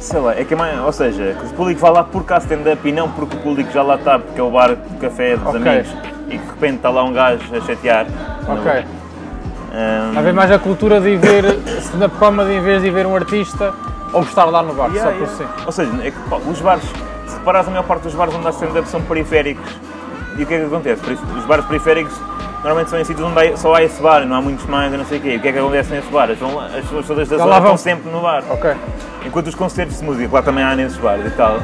sei 0.01 0.21
lá, 0.21 0.35
é 0.35 0.43
que 0.43 0.55
é 0.55 0.57
mais, 0.57 0.81
ou 0.81 0.91
seja, 0.91 1.37
que 1.39 1.45
o 1.45 1.51
público 1.51 1.79
vá 1.83 1.91
lá 1.91 2.03
por 2.03 2.25
cá 2.25 2.39
stand-up 2.39 2.89
e 2.89 2.93
não 2.93 3.11
porque 3.11 3.37
o 3.37 3.41
público 3.41 3.71
já 3.71 3.83
lá 3.83 3.97
está, 3.97 4.19
porque 4.19 4.41
é 4.41 4.43
o 4.43 4.51
bar 4.51 4.75
de 4.75 4.97
café 4.99 5.37
dos 5.37 5.47
Ok. 5.55 5.61
amigos 5.61 5.95
e 6.29 6.39
que 6.39 6.45
de 6.45 6.51
repente 6.51 6.77
está 6.77 6.89
lá 6.89 7.05
um 7.05 7.13
gajo 7.13 7.43
a 7.55 7.61
chatear. 7.61 8.07
Ok. 8.49 8.85
Hum, 9.75 10.19
Haver 10.19 10.33
mais 10.33 10.51
a 10.51 10.59
cultura 10.59 10.99
de 10.99 11.11
ir 11.11 11.19
ver 11.19 11.45
stand-up 11.81 12.17
comedy 12.17 12.53
em 12.55 12.63
vez 12.63 12.81
de 12.81 12.89
ir 12.89 12.91
ver 12.91 13.07
um 13.07 13.15
artista 13.15 13.75
ou 14.15 14.23
estar 14.23 14.47
lá 14.47 14.63
no 14.63 14.73
bar, 14.73 14.91
Yeah, 14.95 15.11
só 15.13 15.19
por 15.19 15.29
yeah. 15.29 15.59
si. 15.59 15.67
Ou 15.67 15.73
seja, 15.73 15.91
é 16.03 16.11
que, 16.11 16.19
pá, 16.31 16.37
os 16.37 16.61
bares, 16.61 16.85
se 17.45 17.51
reparares, 17.51 17.69
a 17.69 17.71
maior 17.71 17.85
parte 17.85 18.03
dos 18.05 18.15
bares 18.15 18.35
onde 18.35 18.47
há 18.47 18.51
stand-up 18.51 18.89
são 18.89 19.03
periféricos. 19.03 19.71
E 20.39 20.43
o 20.43 20.47
que 20.47 20.55
é 20.55 20.59
que 20.59 20.65
acontece? 20.65 21.03
Os 21.37 21.45
bares 21.45 21.65
periféricos 21.67 22.19
normalmente 22.63 22.91
são 22.91 22.99
em 22.99 23.05
sítios 23.05 23.27
onde 23.27 23.57
só 23.59 23.75
há 23.75 23.83
esse 23.83 24.01
bar, 24.03 24.27
não 24.27 24.37
há 24.37 24.43
muitos 24.43 24.65
mais, 24.67 24.93
e 24.93 24.97
não 24.97 25.05
sei 25.05 25.19
o 25.19 25.21
quê. 25.21 25.35
E 25.35 25.37
o 25.37 25.41
que 25.41 25.49
é 25.49 25.53
que 25.53 25.59
acontece 25.59 25.93
nesse 25.93 26.09
bar? 26.09 26.31
As, 26.31 26.43
as 26.43 26.85
pessoas 26.89 27.29
da 27.29 27.37
zona 27.37 27.57
estão 27.57 27.61
vão. 27.61 27.77
sempre 27.77 28.11
no 28.11 28.21
bar. 28.23 28.43
Ok. 28.51 28.75
Enquanto 29.27 29.49
os 29.49 29.55
concertos 29.55 29.99
de 29.99 30.05
música, 30.05 30.29
lá 30.33 30.43
também 30.43 30.65
há 30.65 30.75
nesses 30.75 30.97
bares 30.99 31.27
e 31.27 31.31
tal, 31.31 31.59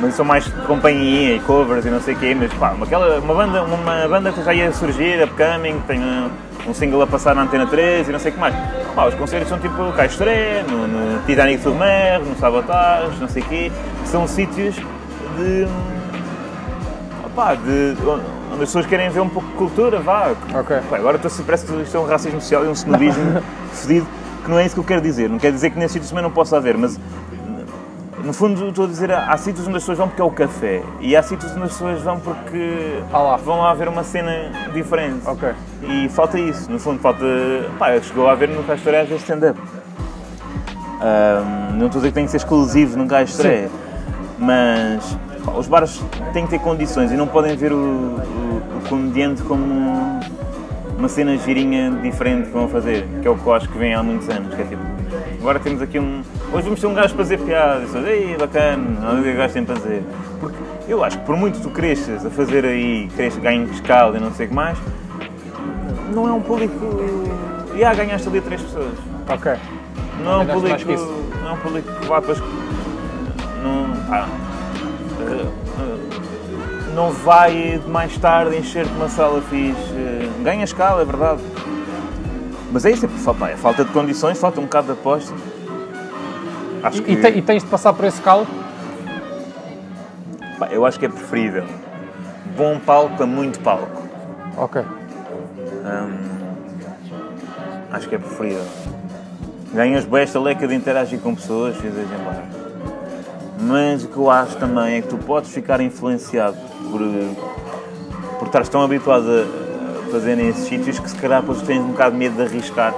mas 0.00 0.14
são 0.14 0.24
mais 0.24 0.44
de 0.44 0.50
companhia 0.62 1.36
e 1.36 1.40
covers 1.40 1.84
e 1.84 1.90
não 1.90 2.00
sei 2.00 2.14
o 2.14 2.18
quê, 2.18 2.34
mas 2.34 2.52
pá, 2.54 2.70
uma, 2.70 2.86
aquela, 2.86 3.18
uma, 3.18 3.34
banda, 3.34 3.62
uma 3.62 4.08
banda 4.08 4.32
que 4.32 4.42
já 4.42 4.54
ia 4.54 4.72
surgir, 4.72 5.22
upcoming, 5.22 5.78
que 5.80 5.86
tem 5.86 6.00
um, 6.00 6.30
um 6.66 6.74
single 6.74 7.02
a 7.02 7.06
passar 7.06 7.34
na 7.34 7.42
Antena 7.42 7.66
3 7.66 8.08
e 8.08 8.12
não 8.12 8.18
sei 8.18 8.30
o 8.30 8.34
que 8.34 8.40
mais. 8.40 8.54
Pá, 8.94 9.06
os 9.06 9.14
concertos 9.14 9.48
são 9.48 9.58
tipo 9.58 9.74
Estreia, 10.02 10.64
no, 10.64 10.88
no 10.88 11.22
Titanic 11.26 11.62
Submer, 11.62 12.20
no 12.20 12.36
Sabotage, 12.36 13.20
não 13.20 13.28
sei 13.28 13.42
o 13.42 13.46
quê, 13.46 13.72
são 14.04 14.26
sítios 14.26 14.76
de... 15.38 15.66
De, 17.64 17.96
onde 18.52 18.64
as 18.64 18.68
pessoas 18.68 18.86
querem 18.86 19.08
ver 19.10 19.20
um 19.20 19.28
pouco 19.28 19.48
de 19.48 19.54
cultura, 19.54 20.00
vá. 20.00 20.34
Pá, 20.90 20.96
agora 20.96 21.16
estou 21.16 21.30
a 21.30 21.44
parece 21.44 21.66
que 21.66 21.82
isto 21.82 21.96
é 21.96 22.00
um 22.00 22.04
racismo 22.06 22.40
social 22.40 22.64
e 22.64 22.68
um 22.68 22.72
snobismo 22.72 23.40
fedido, 23.72 24.08
que 24.44 24.50
não 24.50 24.58
é 24.58 24.66
isso 24.66 24.74
que 24.74 24.80
eu 24.80 24.84
quero 24.84 25.00
dizer. 25.00 25.30
Não 25.30 25.38
quer 25.38 25.52
dizer 25.52 25.70
que 25.70 25.78
nesses 25.78 25.92
sítios 25.92 26.10
também 26.10 26.24
não 26.24 26.32
possa 26.32 26.56
haver, 26.56 26.76
mas 26.76 26.98
no 28.24 28.32
fundo 28.32 28.68
estou 28.68 28.86
a 28.86 28.88
dizer, 28.88 29.12
há 29.12 29.36
sítios 29.36 29.68
onde 29.68 29.76
as 29.76 29.82
pessoas 29.84 29.98
vão 29.98 30.08
porque 30.08 30.20
é 30.20 30.24
o 30.24 30.30
café 30.30 30.82
e 31.00 31.14
há 31.14 31.22
sítios 31.22 31.52
onde 31.52 31.62
as 31.62 31.72
pessoas 31.72 32.02
vão 32.02 32.18
porque 32.18 33.00
Ah 33.12 33.18
lá. 33.18 33.36
vão 33.36 33.60
lá 33.60 33.72
ver 33.72 33.88
uma 33.88 34.02
cena 34.02 34.50
diferente. 34.74 35.20
Ok. 35.24 35.48
E 35.82 36.08
falta 36.08 36.38
isso, 36.40 36.70
no 36.70 36.80
fundo 36.80 36.98
falta. 36.98 37.24
Pá, 37.78 37.98
chegou 38.00 38.28
a 38.28 38.32
haver 38.32 38.48
no 38.48 38.64
Castro 38.64 38.96
às 38.96 39.08
vezes 39.08 39.22
stand-up. 39.22 39.58
Ahm, 41.00 41.78
não 41.78 41.86
estou 41.86 42.00
a 42.00 42.02
dizer 42.02 42.08
que 42.08 42.14
tem 42.14 42.24
que 42.24 42.30
ser 42.32 42.38
exclusivo 42.38 42.98
num 42.98 43.06
gajo 43.06 43.30
estreia, 43.30 43.70
mas 44.36 45.16
os 45.56 45.66
bares 45.68 46.02
têm 46.32 46.44
que 46.44 46.50
ter 46.50 46.58
condições 46.60 47.10
e 47.12 47.16
não 47.16 47.26
podem 47.26 47.56
ver 47.56 47.72
o, 47.72 47.76
o, 47.76 48.62
o 48.84 48.88
comediante 48.88 49.42
como 49.42 49.62
um- 49.64 50.20
uma 50.98 51.08
cena 51.08 51.36
girinha 51.38 51.90
diferente 52.02 52.46
que 52.48 52.52
vão 52.52 52.68
fazer, 52.68 53.06
que 53.22 53.28
é 53.28 53.30
o 53.30 53.36
que 53.36 53.46
eu 53.46 53.54
acho 53.54 53.68
que 53.68 53.78
vem 53.78 53.94
há 53.94 54.02
muitos 54.02 54.28
anos, 54.28 54.52
que 54.54 54.60
é 54.60 54.64
tipo, 54.64 54.82
agora 55.40 55.60
temos 55.60 55.80
aqui 55.80 55.98
um. 55.98 56.22
Hoje 56.52 56.64
vamos 56.64 56.80
ter 56.80 56.86
um 56.88 56.94
gajo 56.94 57.14
a 57.14 57.16
fazer 57.16 57.38
piadas, 57.38 57.94
e 57.94 57.98
ei, 58.08 58.36
bacana, 58.36 59.08
olha 59.08 59.20
o 59.20 59.22
que 59.22 59.30
o 59.30 59.36
gajo 59.36 59.54
tem 59.54 59.64
para 59.64 59.76
fazer. 59.76 60.02
Porque 60.40 60.56
eu 60.88 61.04
acho 61.04 61.18
que 61.18 61.24
por 61.24 61.36
muito 61.36 61.56
que 61.58 61.62
tu 61.62 61.70
cresças 61.70 62.26
a 62.26 62.30
fazer 62.30 62.64
aí, 62.64 63.08
cresces, 63.14 63.38
ganho 63.40 63.64
escala 63.70 64.16
e 64.16 64.20
não 64.20 64.32
sei 64.32 64.46
o 64.46 64.48
que 64.48 64.54
mais, 64.56 64.76
não 66.12 66.26
é 66.28 66.32
um 66.32 66.40
público. 66.40 66.74
E 67.76 67.84
ah, 67.84 67.94
ganhaste 67.94 68.26
ali 68.28 68.40
três 68.40 68.60
pessoas. 68.60 68.94
Ok. 69.28 69.52
Não 70.24 70.32
é 70.32 70.36
um 70.38 70.46
público. 70.46 70.90
Não 71.42 71.48
é 71.50 71.52
um 71.52 71.56
público 71.58 71.92
que 72.00 72.06
vá 72.08 72.20
para 72.20 72.32
as. 72.32 72.38
Não. 73.62 74.14
Eh, 74.16 74.24
não 76.94 77.10
vai 77.12 77.80
mais 77.86 78.16
tarde 78.18 78.56
encher-te 78.56 78.92
uma 78.92 79.08
sala 79.08 79.40
fixe. 79.42 79.78
Eh, 79.94 80.28
Ganha 80.42 80.64
escala, 80.64 81.02
é 81.02 81.04
verdade. 81.04 81.40
Mas 82.72 82.84
é 82.84 82.90
isso, 82.90 83.06
é, 83.06 83.08
por- 83.08 83.34
pá, 83.34 83.48
é 83.50 83.56
falta 83.56 83.84
de 83.84 83.90
condições, 83.92 84.38
falta 84.38 84.60
um 84.60 84.64
bocado 84.64 84.88
de 84.88 84.92
aposta. 84.92 85.34
Acho 86.82 87.02
E, 87.02 87.12
e 87.12 87.16
te- 87.16 87.38
e 87.38 87.42
tens 87.42 87.62
de 87.62 87.68
passar 87.68 87.92
por 87.92 88.04
esse 88.04 88.20
calo? 88.20 88.46
pá, 90.58 90.68
eu 90.70 90.84
acho 90.84 90.98
que 90.98 91.06
é 91.06 91.08
preferível. 91.08 91.64
Bom 92.56 92.78
palco 92.78 93.22
a 93.22 93.26
muito 93.26 93.60
palco. 93.60 94.02
Ok. 94.56 94.82
Acho 97.90 98.08
que 98.08 98.14
é 98.14 98.18
preferível. 98.18 98.64
Ganhas 99.72 100.04
bem 100.04 100.22
esta 100.22 100.38
leca 100.40 100.66
de 100.68 100.74
interagir 100.74 101.18
com 101.20 101.34
pessoas 101.34 101.76
e 101.78 101.82
vezes 101.88 102.08
embora. 102.12 102.57
Mas 103.68 104.02
o 104.02 104.08
que 104.08 104.16
eu 104.16 104.30
acho 104.30 104.56
também 104.56 104.96
é 104.96 105.02
que 105.02 105.08
tu 105.08 105.18
podes 105.18 105.50
ficar 105.50 105.78
influenciado 105.82 106.56
por, 106.90 107.00
por 108.38 108.46
estares 108.46 108.68
tão 108.70 108.80
habituado 108.80 109.26
a 109.28 110.10
fazer 110.10 110.36
nesses 110.36 110.66
sítios 110.66 110.98
que 110.98 111.10
se 111.10 111.16
calhar 111.16 111.42
depois 111.42 111.60
tens 111.60 111.80
um 111.80 111.88
bocado 111.88 112.12
de 112.12 112.16
medo 112.18 112.34
de 112.36 112.42
arriscar 112.42 112.94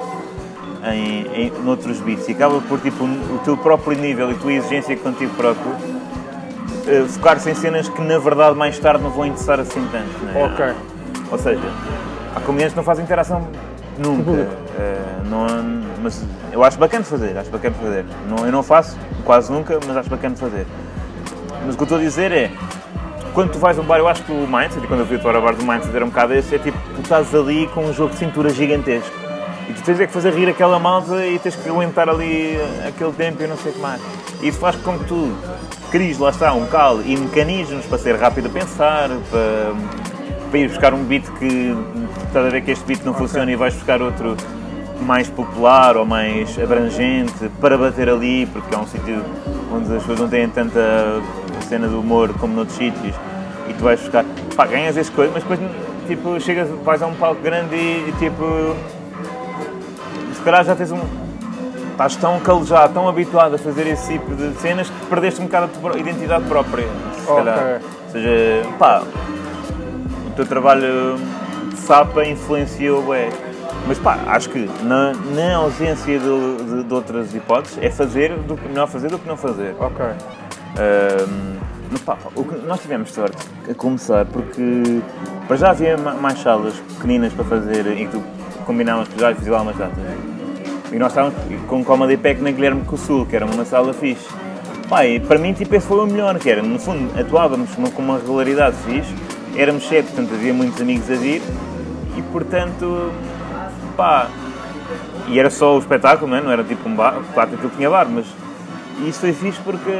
em, 0.84 1.26
em 1.34 1.50
noutros 1.64 1.98
beats 2.00 2.28
e 2.28 2.32
acaba 2.32 2.60
por 2.60 2.78
tipo 2.78 3.04
o 3.04 3.40
teu 3.44 3.56
próprio 3.56 3.98
nível 3.98 4.30
e 4.30 4.34
a 4.34 4.38
tua 4.38 4.52
exigência 4.52 4.96
contigo 4.96 5.34
próprio 5.34 5.72
eh, 6.86 7.04
focar-se 7.08 7.50
em 7.50 7.54
cenas 7.54 7.88
que 7.88 8.00
na 8.00 8.18
verdade 8.20 8.56
mais 8.56 8.78
tarde 8.78 9.02
não 9.02 9.10
vão 9.10 9.26
interessar 9.26 9.58
assim 9.58 9.84
tanto. 9.90 10.24
não 10.24 10.40
é? 10.40 10.44
Ok. 10.44 10.66
Ou 11.32 11.38
seja, 11.38 11.60
há 12.34 12.40
comediantes 12.40 12.74
que 12.74 12.76
não 12.76 12.84
fazem 12.84 13.04
interação 13.04 13.48
nunca. 14.00 14.48
Eh, 14.80 15.22
não, 15.28 15.46
mas 16.02 16.24
eu 16.52 16.64
acho 16.64 16.78
bacana 16.78 17.02
de 17.02 17.10
fazer, 17.10 17.36
acho 17.36 17.50
bacana 17.50 17.74
fazer. 17.74 18.06
Não, 18.28 18.46
eu 18.46 18.52
não 18.52 18.62
faço 18.62 18.96
quase 19.24 19.52
nunca, 19.52 19.78
mas 19.86 19.94
acho 19.94 20.08
bacana 20.08 20.34
de 20.34 20.40
fazer. 20.40 20.66
Mas 21.66 21.74
o 21.74 21.76
que 21.76 21.82
eu 21.82 21.84
estou 21.84 21.98
a 21.98 22.00
dizer 22.00 22.32
é, 22.32 22.50
quando 23.34 23.52
tu 23.52 23.58
vais 23.58 23.78
a 23.78 23.82
um 23.82 23.84
bar, 23.84 23.98
eu 23.98 24.08
acho 24.08 24.22
que 24.24 24.32
o 24.32 24.46
Mindset, 24.46 24.84
e 24.84 24.88
quando 24.88 25.00
eu 25.00 25.06
fui 25.06 25.16
atuar 25.16 25.36
a 25.36 25.40
bar 25.40 25.54
do 25.54 25.64
Mindset 25.64 25.94
era 25.94 26.04
um 26.04 26.08
bocado 26.08 26.34
esse, 26.34 26.54
é 26.54 26.58
tipo, 26.58 26.78
tu 26.94 27.02
estás 27.02 27.34
ali 27.34 27.68
com 27.68 27.84
um 27.84 27.92
jogo 27.92 28.12
de 28.12 28.18
cintura 28.18 28.50
gigantesco. 28.50 29.14
E 29.68 29.72
tu 29.72 29.82
tens 29.82 30.00
é 30.00 30.06
que 30.06 30.12
fazer 30.12 30.32
rir 30.32 30.48
aquela 30.48 30.78
malta 30.78 31.24
e 31.26 31.38
tens 31.38 31.54
que 31.54 31.68
aguentar 31.68 32.08
ali 32.08 32.58
aquele 32.88 33.12
tempo 33.12 33.42
e 33.42 33.46
não 33.46 33.56
sei 33.56 33.70
o 33.70 33.74
que 33.74 33.80
mais. 33.80 34.00
E 34.42 34.48
isso 34.48 34.58
faz 34.58 34.76
com 34.76 34.98
que 34.98 35.04
tu 35.04 35.32
cries, 35.90 36.18
lá 36.18 36.30
está, 36.30 36.52
um 36.52 36.66
calo 36.66 37.02
e 37.04 37.16
mecanismos 37.16 37.84
para 37.86 37.98
ser 37.98 38.16
rápido 38.16 38.46
a 38.46 38.50
pensar, 38.50 39.10
para, 39.30 39.74
para 40.50 40.58
ir 40.58 40.68
buscar 40.68 40.92
um 40.92 41.04
beat 41.04 41.24
que 41.38 41.76
estás 42.30 42.46
a 42.46 42.48
ver 42.48 42.62
que 42.62 42.70
este 42.70 42.84
beat 42.84 43.04
não 43.04 43.12
funciona 43.12 43.50
e 43.50 43.56
vais 43.56 43.74
buscar 43.74 44.00
outro 44.00 44.36
mais 45.02 45.28
popular 45.28 45.96
ou 45.96 46.06
mais 46.06 46.56
abrangente 46.62 47.50
para 47.60 47.76
bater 47.76 48.08
ali, 48.08 48.46
porque 48.46 48.72
é 48.72 48.78
um 48.78 48.86
sítio 48.86 49.24
onde 49.72 49.92
as 49.92 50.00
pessoas 50.00 50.20
não 50.20 50.28
têm 50.28 50.48
tanta 50.48 51.20
cena 51.68 51.88
do 51.88 52.00
humor 52.00 52.32
como 52.34 52.54
noutros 52.54 52.76
sítios 52.76 53.14
e 53.68 53.72
tu 53.74 53.82
vais 53.82 54.00
buscar, 54.00 54.24
pá, 54.56 54.66
ganhas 54.66 54.96
as 54.96 55.10
coisas, 55.10 55.34
mas 55.34 55.42
depois 55.42 55.60
tipo, 56.06 56.40
chegas, 56.40 56.68
vais 56.84 57.02
a 57.02 57.06
um 57.06 57.14
palco 57.14 57.42
grande 57.42 57.74
e, 57.74 58.14
tipo 58.18 58.76
se 60.34 60.40
calhar 60.42 60.64
já 60.64 60.74
tens 60.74 60.92
um. 60.92 61.00
Estás 61.92 62.16
tão 62.16 62.40
calejado, 62.40 62.94
tão 62.94 63.06
habituado 63.08 63.56
a 63.56 63.58
fazer 63.58 63.86
esse 63.88 64.12
tipo 64.14 64.34
de 64.34 64.54
cenas 64.60 64.88
que 64.88 65.06
perdeste 65.06 65.40
um 65.40 65.44
bocado 65.44 65.66
a 65.66 65.68
tua 65.68 65.98
identidade 65.98 66.44
própria. 66.44 66.86
Se 66.86 67.30
Ok. 67.30 67.44
calhar. 67.44 67.80
Ou 68.06 68.10
seja, 68.12 68.66
pá, 68.78 69.02
o 70.26 70.30
teu 70.30 70.46
trabalho 70.46 71.18
sapa 71.90 72.24
influenciou, 72.24 73.12
é. 73.12 73.28
Mas 73.88 73.98
pá, 73.98 74.16
acho 74.28 74.48
que 74.50 74.70
na, 74.84 75.12
na 75.34 75.56
ausência 75.56 76.20
de, 76.20 76.56
de- 76.64 76.84
de 76.84 76.94
outras 76.94 77.34
hipóteses 77.34 77.78
é 77.82 77.90
fazer 77.90 78.32
do 78.36 78.56
que 78.56 78.68
melhor 78.68 78.86
fazer 78.86 79.08
do 79.10 79.18
que 79.18 79.26
não 79.26 79.36
fazer. 79.36 79.74
Ok. 79.80 80.06
Mas, 81.90 82.00
pá, 82.02 82.16
o 82.36 82.44
que 82.44 82.54
nós 82.64 82.80
tivemos 82.80 83.10
sorte 83.12 83.36
a 83.68 83.74
começar 83.74 84.24
porque 84.26 85.00
para 85.48 85.56
já 85.56 85.70
havia 85.70 85.96
ma- 85.98 86.14
mais 86.14 86.38
salas 86.40 86.74
pequeninas 86.94 87.32
para 87.32 87.44
fazer 87.44 87.84
e 87.88 88.06
que 88.06 88.12
tu 88.12 88.22
combinavas 88.64 89.08
que 89.08 89.18
já 89.18 89.34
fizia 89.34 89.50
lá 89.52 89.62
umas 89.62 89.76
datas. 89.76 89.98
E 90.92 90.96
nós 90.96 91.10
estávamos 91.10 91.34
com 91.66 91.84
Comedy 91.84 92.16
Pack 92.16 92.40
na 92.40 92.52
Guilherme 92.52 92.82
com 92.84 92.94
o 92.94 92.98
Sul, 92.98 93.26
que 93.26 93.34
era 93.34 93.44
uma 93.44 93.64
sala 93.64 93.92
fixe. 93.92 94.28
Pá, 94.88 95.04
e 95.04 95.18
para 95.18 95.40
mim 95.40 95.52
tipo, 95.54 95.74
esse 95.74 95.88
foi 95.88 95.98
o 95.98 96.06
melhor, 96.06 96.38
que 96.38 96.48
era, 96.48 96.62
no 96.62 96.78
fundo, 96.78 97.10
atuávamos 97.18 97.74
com 97.74 97.82
uma- 97.82 97.90
com 97.90 98.02
uma 98.02 98.18
regularidade 98.18 98.76
fixe, 98.86 99.12
éramos 99.56 99.88
sete, 99.88 100.06
portanto 100.12 100.32
havia 100.34 100.54
muitos 100.54 100.80
amigos 100.80 101.10
a 101.10 101.14
vir 101.14 101.42
e 102.16 102.22
portanto, 102.22 103.12
pá, 103.96 104.28
e 105.28 105.38
era 105.38 105.50
só 105.50 105.76
o 105.76 105.78
espetáculo, 105.78 106.30
não, 106.30 106.36
é? 106.36 106.40
não 106.40 106.50
era 106.50 106.64
tipo 106.64 106.88
um 106.88 106.94
bar, 106.94 107.14
claro 107.34 107.50
que 107.50 107.56
aquilo 107.56 107.72
tinha 107.76 107.88
bar, 107.90 108.08
mas 108.08 108.26
isso 109.06 109.20
foi 109.20 109.32
fixe 109.32 109.60
porque 109.62 109.90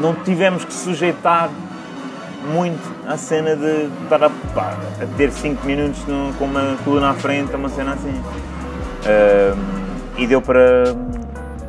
não 0.00 0.14
tivemos 0.14 0.64
que 0.64 0.72
sujeitar 0.72 1.50
muito 2.52 2.80
à 3.08 3.16
cena 3.16 3.56
de 3.56 3.88
estar 4.02 4.22
a, 4.22 4.30
pá, 4.54 4.74
a 5.02 5.06
ter 5.16 5.30
5 5.32 5.64
minutos 5.66 6.02
com 6.38 6.44
uma 6.44 6.76
coluna 6.84 7.10
à 7.10 7.14
frente, 7.14 7.54
uma 7.56 7.68
cena 7.68 7.94
assim. 7.94 8.14
Ahm, 9.06 9.58
e 10.18 10.26
deu 10.26 10.40
para, 10.40 10.94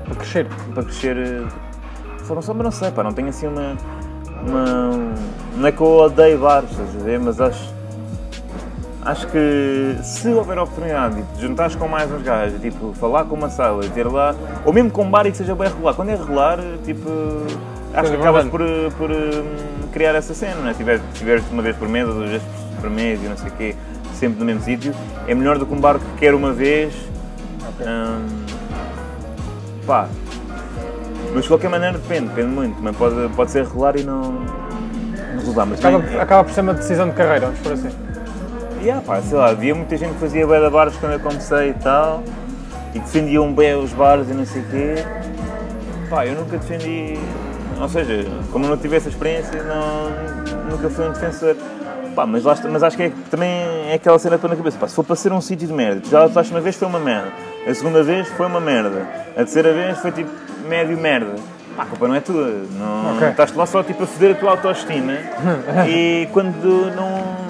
Para 0.05 0.15
crescer. 0.15 0.47
para 0.73 0.83
crescer 0.83 1.17
eh, 1.17 1.43
de 2.19 2.23
formação, 2.25 2.53
mas 2.55 2.63
não 2.65 2.71
sei, 2.71 2.91
pá, 2.91 3.03
não 3.03 3.11
tenho 3.13 3.29
assim 3.29 3.47
uma, 3.47 3.75
uma- 4.41 5.13
Não 5.55 5.67
é 5.67 5.71
que 5.71 5.81
eu 5.81 5.87
odeio 5.87 6.39
bares, 6.39 6.69
estás 6.71 6.89
a 6.95 7.03
ver, 7.03 7.19
mas 7.19 7.39
acho. 7.41 7.74
Acho 9.05 9.27
que 9.27 9.97
se 10.01 10.27
houver 10.29 10.57
oportunidade 10.57 11.21
de 11.35 11.41
juntares 11.43 11.75
com 11.75 11.87
mais 11.87 12.11
uns 12.11 12.23
gajos, 12.23 12.59
tipo, 12.59 12.91
falar 12.93 13.25
com 13.25 13.35
uma 13.35 13.51
sala 13.51 13.85
e 13.85 13.89
ter 13.89 14.07
lá, 14.07 14.33
ou 14.65 14.73
mesmo 14.73 14.89
com 14.89 15.03
um 15.03 15.11
bar 15.11 15.27
e 15.27 15.31
que 15.31 15.37
seja 15.37 15.53
bem 15.53 15.67
regular, 15.67 15.93
quando 15.93 16.09
é 16.09 16.15
regular, 16.15 16.57
tipo, 16.83 17.07
acho 17.93 18.11
que 18.11 18.17
Coisa 18.17 18.17
acabas 18.17 18.45
por, 18.47 18.61
por 18.97 19.11
hum, 19.11 19.45
criar 19.93 20.15
essa 20.15 20.33
cena, 20.33 20.55
não 20.55 20.69
é? 20.69 20.73
Tiver, 20.73 20.99
tiveres 21.13 21.43
uma 21.51 21.61
vez 21.61 21.75
por 21.77 21.87
mês 21.87 22.07
ou 22.07 22.15
duas 22.15 22.31
vezes 22.31 22.47
por 22.81 22.89
mês 22.89 23.19
e 23.23 23.27
não 23.27 23.37
sei 23.37 23.49
o 23.49 23.51
quê, 23.51 23.75
sempre 24.15 24.39
no 24.39 24.45
mesmo 24.45 24.63
sítio, 24.63 24.91
é 25.27 25.35
melhor 25.35 25.59
do 25.59 25.67
que 25.67 25.73
um 25.75 25.79
bar 25.79 25.99
que 25.99 26.05
quer 26.17 26.33
uma 26.33 26.51
vez. 26.51 26.95
hum, 27.81 28.25
pá, 29.85 30.07
mas 31.31 31.43
de 31.43 31.47
qualquer 31.47 31.69
maneira 31.69 31.95
depende, 31.99 32.29
depende 32.29 32.47
muito. 32.47 32.77
Também 32.77 32.93
pode, 32.93 33.29
pode 33.35 33.51
ser 33.51 33.65
regular 33.65 33.95
e 33.97 34.03
não. 34.03 34.33
Mas 35.35 35.47
Acaba, 35.85 36.21
acaba 36.23 36.43
por 36.43 36.53
ser 36.53 36.61
uma 36.61 36.73
decisão 36.73 37.07
de 37.07 37.13
carreira, 37.13 37.47
vamos 37.47 37.59
por 37.59 37.73
assim. 37.73 38.04
Yeah, 38.85 39.03
pá, 39.05 39.19
sei 39.21 39.37
lá, 39.37 39.49
havia 39.49 39.73
muita 39.73 39.97
gente 39.97 40.13
que 40.13 40.19
fazia 40.19 40.45
bué 40.45 40.63
de 40.63 40.69
bares 40.69 40.95
quando 40.97 41.13
eu 41.13 41.19
comecei 41.19 41.69
e 41.69 41.73
tal, 41.73 42.23
e 42.93 42.99
defendiam 42.99 43.51
bem 43.51 43.75
os 43.75 43.91
bares 43.93 44.29
e 44.29 44.33
não 44.33 44.45
sei 44.45 44.61
o 44.61 44.65
quê. 44.65 44.95
Pá, 46.09 46.25
eu 46.25 46.35
nunca 46.35 46.57
defendi, 46.57 47.17
ou 47.81 47.89
seja, 47.89 48.25
como 48.51 48.67
não 48.67 48.77
tive 48.77 48.97
essa 48.97 49.09
experiência, 49.09 49.63
não, 49.63 50.69
nunca 50.69 50.89
fui 50.89 51.07
um 51.07 51.11
defensor. 51.11 51.55
Pá, 52.15 52.25
mas, 52.25 52.43
lá 52.43 52.55
mas 52.71 52.83
acho 52.83 52.95
que 52.95 53.03
é, 53.03 53.11
também 53.29 53.49
é 53.89 53.95
aquela 53.95 54.17
cena 54.19 54.35
que 54.35 54.37
estou 54.37 54.49
na 54.49 54.55
cabeça. 54.55 54.77
Pá, 54.77 54.87
se 54.87 54.95
for 54.95 55.03
para 55.03 55.15
ser 55.15 55.33
um 55.33 55.41
sítio 55.41 55.67
de 55.67 55.73
merda, 55.73 56.01
tu 56.01 56.09
já 56.09 56.23
a 56.23 56.27
uma 56.27 56.61
vez 56.61 56.75
foi 56.75 56.87
uma 56.87 56.99
merda, 56.99 57.29
a 57.67 57.73
segunda 57.73 58.03
vez 58.03 58.27
foi 58.29 58.45
uma 58.45 58.61
merda, 58.61 59.07
a 59.31 59.37
terceira 59.37 59.73
vez 59.73 59.97
foi 59.97 60.11
tipo 60.11 60.29
médio 60.69 60.97
merda. 60.97 61.35
Pá, 61.75 61.83
a 61.83 61.85
culpa 61.87 62.07
não 62.07 62.15
é 62.15 62.19
tua. 62.21 62.53
Não, 62.79 63.15
Ok. 63.15 63.29
Estás 63.29 63.53
lá 63.53 63.65
só 63.65 63.83
tipo, 63.83 64.03
a 64.03 64.07
foder 64.07 64.31
a 64.31 64.35
tua 64.35 64.51
autoestima 64.51 65.13
e 65.89 66.29
quando 66.31 66.95
não. 66.95 67.44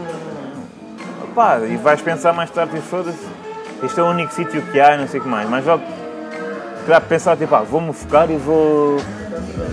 Pá, 1.36 1.60
e 1.60 1.76
vais 1.76 2.02
pensar 2.02 2.32
mais 2.32 2.50
tarde 2.50 2.78
e 2.78 2.82
foda-se, 2.82 3.28
este 3.84 4.00
é 4.00 4.04
o 4.04 4.08
único 4.08 4.34
sítio 4.34 4.62
que 4.72 4.80
há 4.80 4.96
e 4.96 4.98
não 4.98 5.06
sei 5.06 5.20
o 5.20 5.24
que 5.24 5.28
mais. 5.28 5.50
Mas 5.50 5.66
vale 5.66 5.82
calhar 6.86 7.02
pensar 7.02 7.36
tipo, 7.36 7.54
ah, 7.54 7.62
vou-me 7.62 7.92
focar 7.92 8.32
e 8.32 8.38
vou 8.38 8.98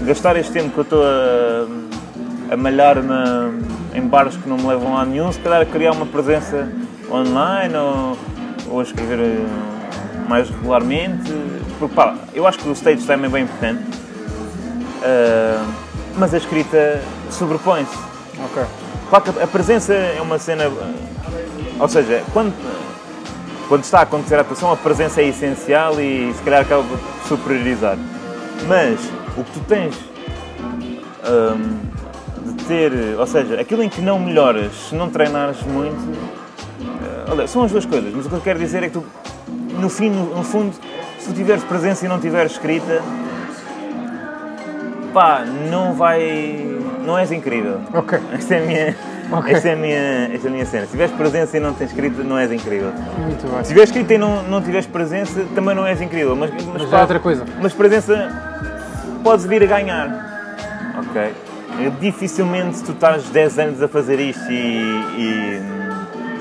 gastar 0.05 0.35
este 0.37 0.51
tempo 0.51 0.71
que 0.71 0.79
eu 0.79 0.83
estou 0.83 1.03
a, 1.05 2.53
a 2.53 2.57
malhar 2.57 3.01
na, 3.01 3.51
em 3.95 4.01
bares 4.01 4.37
que 4.37 4.49
não 4.49 4.57
me 4.57 4.67
levam 4.67 4.97
a 4.97 5.05
nenhum, 5.05 5.31
se 5.31 5.39
calhar 5.39 5.61
a 5.61 5.65
criar 5.65 5.93
uma 5.93 6.07
presença 6.07 6.69
online 7.09 7.77
ou, 7.77 8.19
ou 8.69 8.81
a 8.81 8.83
escrever 8.83 9.21
eh, 9.21 9.47
mais 10.29 10.51
regularmente. 10.51 11.33
Porque 11.79 11.95
pá, 11.95 12.17
eu 12.35 12.45
acho 12.45 12.59
que 12.59 12.69
o 12.69 12.73
stage 12.73 13.07
time 13.07 13.27
é 13.27 13.29
bem 13.29 13.45
importante, 13.45 13.85
ah, 15.05 15.65
mas 16.17 16.35
a 16.35 16.39
escrita 16.39 17.01
sobrepõe-se. 17.31 17.97
Ok. 18.47 18.65
Claro 19.11 19.25
que 19.25 19.43
a 19.43 19.47
presença 19.47 19.93
é 19.93 20.21
uma 20.21 20.39
cena. 20.39 20.65
Ou 21.83 21.89
seja, 21.89 22.23
quando, 22.33 22.55
quando 23.69 23.83
está 23.83 23.99
a 23.99 24.03
acontecer 24.03 24.37
a 24.37 24.43
atuação, 24.43 24.71
a 24.71 24.77
presença 24.77 25.21
é 25.21 25.27
essencial 25.27 26.01
e 26.01 26.33
se 26.33 26.41
calhar 26.45 26.61
acaba 26.61 26.85
por 26.85 26.99
superiorizar. 27.27 27.99
Mas 28.69 29.01
o 29.37 29.43
que 29.43 29.51
tu 29.51 29.61
tens 29.67 29.97
hum, 31.29 31.81
de 32.53 32.65
ter. 32.67 32.93
Ou 33.19 33.27
seja, 33.27 33.61
aquilo 33.61 33.83
em 33.83 33.89
que 33.89 34.01
não 34.01 34.21
melhoras 34.21 34.73
se 34.91 34.95
não 34.95 35.11
treinares 35.11 35.61
muito. 35.65 35.97
eh, 36.81 37.31
olha, 37.33 37.49
são 37.49 37.65
as 37.65 37.73
duas 37.73 37.85
coisas, 37.85 38.15
mas 38.15 38.27
o 38.27 38.29
que 38.29 38.35
eu 38.37 38.41
quero 38.41 38.61
dizer 38.61 38.85
é 38.85 38.87
que 38.87 38.93
tu, 38.93 39.05
no, 39.81 39.89
fim, 39.89 40.09
no, 40.09 40.37
no 40.37 40.45
fundo, 40.45 40.73
se 41.19 41.27
tu 41.27 41.35
tiveres 41.35 41.65
presença 41.65 42.07
e 42.07 42.09
não 42.09 42.21
tiveres 42.21 42.53
escrita, 42.53 43.03
pá, 45.13 45.45
não 45.69 45.95
vai. 45.95 46.65
não 47.05 47.19
és 47.19 47.33
incrível. 47.33 47.81
Ok. 47.93 48.21
Esta 48.35 48.55
é 48.55 48.59
a 48.59 48.67
minha, 48.67 48.97
Ok. 49.31 49.55
esta 49.55 49.69
é 49.69 49.73
a 49.73 49.77
minha, 49.77 50.31
esta 50.35 50.47
é 50.47 50.51
a 50.51 50.53
minha 50.53 50.67
cena. 50.67 50.85
Se 50.85 50.93
tiveres 50.93 51.13
presença 51.13 51.57
e 51.57 51.61
não 51.61 51.73
tens 51.75 51.91
escrita, 51.91 52.23
não 52.23 52.39
és 52.39 52.51
incrível. 52.53 52.93
Muito 53.19 53.51
bem. 53.51 53.63
Se 53.63 53.69
tiveres 53.69 53.91
escrita 53.91 54.15
e 54.15 54.19
não, 54.19 54.43
não 54.45 54.61
tiveres 54.61 54.87
presença, 54.87 55.45
também 55.55 55.75
não 55.75 55.87
és 55.87 56.01
incrível. 56.01 56.37
Mas, 56.37 56.51
mas, 56.51 56.65
Mas 56.67 56.85
pá, 56.85 56.99
é 56.99 57.01
outra 57.03 57.21
coisa. 57.21 57.45
Mas 57.61 57.73
presença 57.73 58.31
podes 59.23 59.47
vir 59.47 59.63
a 59.63 59.67
ganhar. 59.67 60.33
Ok? 60.99 61.33
Dificilmente 62.01 62.83
tu 62.83 62.93
estás 62.93 63.25
10 63.31 63.59
anos 63.59 63.83
a 63.83 63.89
fazer 63.89 64.21
isto 64.21 64.51
e, 64.51 64.83
e 65.19 65.63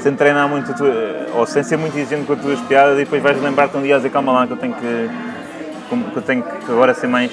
sem 0.02 0.16
treinar 0.16 0.50
muito, 0.50 0.74
tua, 0.74 1.28
ou 1.36 1.46
sem 1.46 1.64
ser 1.64 1.78
muito 1.78 1.98
exigente 1.98 2.26
com 2.26 2.34
as 2.34 2.42
tuas 2.42 2.60
piadas, 2.62 2.96
e 2.96 3.04
depois 3.04 3.22
vais 3.22 3.42
lembrar-te 3.42 3.78
um 3.78 3.82
dia 3.82 3.96
a 3.96 3.98
dizer, 3.98 4.10
calma 4.10 4.32
lá, 4.32 4.48
que 4.48 4.54
eu 4.54 4.58
tenho 4.58 4.74
que, 4.74 5.10
que 5.90 6.18
eu 6.18 6.22
tenho 6.22 6.44
que 6.44 6.72
agora 6.72 6.94
ser 6.94 7.08
mais, 7.08 7.32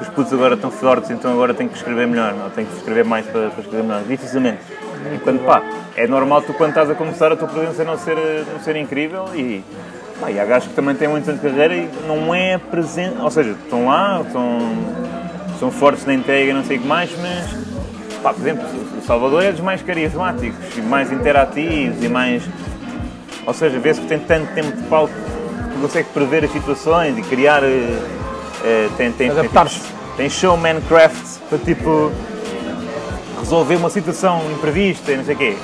os 0.00 0.08
putos 0.08 0.32
agora 0.32 0.54
estão 0.54 0.70
fortes, 0.70 1.10
então 1.10 1.32
agora 1.32 1.54
tenho 1.54 1.68
que 1.68 1.76
escrever 1.76 2.06
melhor, 2.06 2.34
ou 2.44 2.50
tenho 2.50 2.66
que 2.66 2.76
escrever 2.76 3.04
mais 3.04 3.26
para, 3.26 3.50
para 3.50 3.60
escrever 3.60 3.82
melhor. 3.82 4.02
Dificilmente. 4.04 4.60
Enquanto, 5.14 5.44
pá, 5.44 5.62
é 5.96 6.06
normal 6.06 6.42
tu 6.42 6.52
quando 6.54 6.70
estás 6.70 6.90
a 6.90 6.94
começar 6.94 7.32
a 7.32 7.36
tua 7.36 7.48
presença 7.48 7.84
não 7.84 7.96
ser, 7.96 8.16
não 8.52 8.60
ser 8.60 8.76
incrível 8.76 9.28
e, 9.34 9.64
pá, 10.20 10.30
e 10.30 10.38
há 10.38 10.44
gajos 10.44 10.68
que 10.68 10.74
também 10.74 10.94
têm 10.94 11.08
muitos 11.08 11.28
anos 11.28 11.40
de 11.40 11.48
carreira 11.48 11.74
e 11.74 11.88
não 12.06 12.34
é 12.34 12.58
presente, 12.58 13.16
ou 13.20 13.30
seja, 13.30 13.50
estão 13.50 13.86
lá, 13.86 14.22
estão, 14.24 14.58
são 15.58 15.70
fortes 15.70 16.04
na 16.04 16.14
entrega 16.14 16.50
e 16.50 16.52
não 16.52 16.64
sei 16.64 16.76
o 16.76 16.80
que 16.80 16.86
mais, 16.86 17.10
mas 17.18 17.70
Pá, 18.22 18.34
por 18.34 18.42
exemplo, 18.42 18.66
o 18.98 19.02
Salvador 19.06 19.42
é 19.42 19.50
dos 19.50 19.62
mais 19.62 19.80
carismáticos 19.80 20.76
e 20.76 20.82
mais 20.82 21.10
interativos 21.10 22.04
e 22.04 22.08
mais. 22.08 22.42
Ou 23.46 23.54
seja, 23.54 23.78
vê-se 23.78 24.00
que 24.00 24.06
tem 24.06 24.18
tanto 24.18 24.52
tempo 24.52 24.76
de 24.76 24.82
palco 24.88 25.14
que 25.72 25.80
consegue 25.80 26.08
prever 26.10 26.44
as 26.44 26.52
situações 26.52 27.16
e 27.16 27.22
criar. 27.22 27.62
Uh, 28.60 28.90
tem, 28.96 29.12
tem, 29.12 29.30
Adaptar-se. 29.30 29.80
Tem, 29.80 29.90
tem 30.16 30.30
showmancraft 30.30 31.38
para 31.48 31.58
tipo. 31.58 32.12
resolver 33.38 33.76
uma 33.76 33.90
situação 33.90 34.42
imprevista 34.52 35.12
e 35.12 35.16
não 35.16 35.24
sei 35.24 35.34
o 35.34 35.38
quê. 35.38 35.56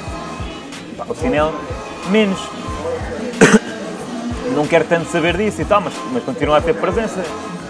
Pá, 0.96 1.04
o 1.08 1.14
Sinel, 1.14 1.52
menos. 2.10 2.40
não 4.54 4.66
quer 4.66 4.84
tanto 4.84 5.10
saber 5.10 5.36
disso 5.36 5.60
e 5.62 5.64
tal, 5.64 5.80
mas, 5.80 5.94
mas 6.12 6.24
continua 6.24 6.58
a 6.58 6.60
ter 6.60 6.74
presença. 6.74 7.22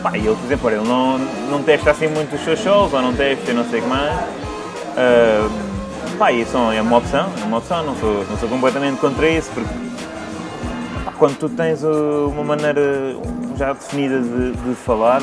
Pá, 0.03 0.17
e 0.17 0.27
ele, 0.27 0.37
por 0.37 0.45
exemplo, 0.45 0.71
ele 0.71 0.89
não, 0.89 1.19
não 1.51 1.63
testa 1.63 1.91
assim 1.91 2.07
muito 2.07 2.37
os 2.37 2.45
seus 2.45 2.61
shows, 2.61 2.93
ou 2.93 3.03
não 3.03 3.15
testa 3.15 3.51
e 3.51 3.55
não 3.55 3.69
sei 3.69 3.81
o 3.81 3.83
que 3.83 3.89
mais 3.89 4.47
Uh, 4.97 5.51
pá, 6.17 6.33
isso 6.33 6.57
é 6.57 6.81
uma 6.81 6.97
opção, 6.97 7.31
é 7.39 7.45
uma 7.45 7.59
opção, 7.59 7.85
não 7.85 7.95
sou, 7.97 8.25
não 8.25 8.39
sou 8.39 8.49
completamente 8.49 8.99
contra 8.99 9.29
isso, 9.29 9.51
porque 9.53 9.69
pá, 11.05 11.13
quando 11.19 11.37
tu 11.37 11.51
tens 11.51 11.85
uma 11.85 12.43
maneira 12.43 13.15
já 13.57 13.73
definida 13.73 14.21
de, 14.21 14.53
de 14.53 14.75
falar, 14.75 15.21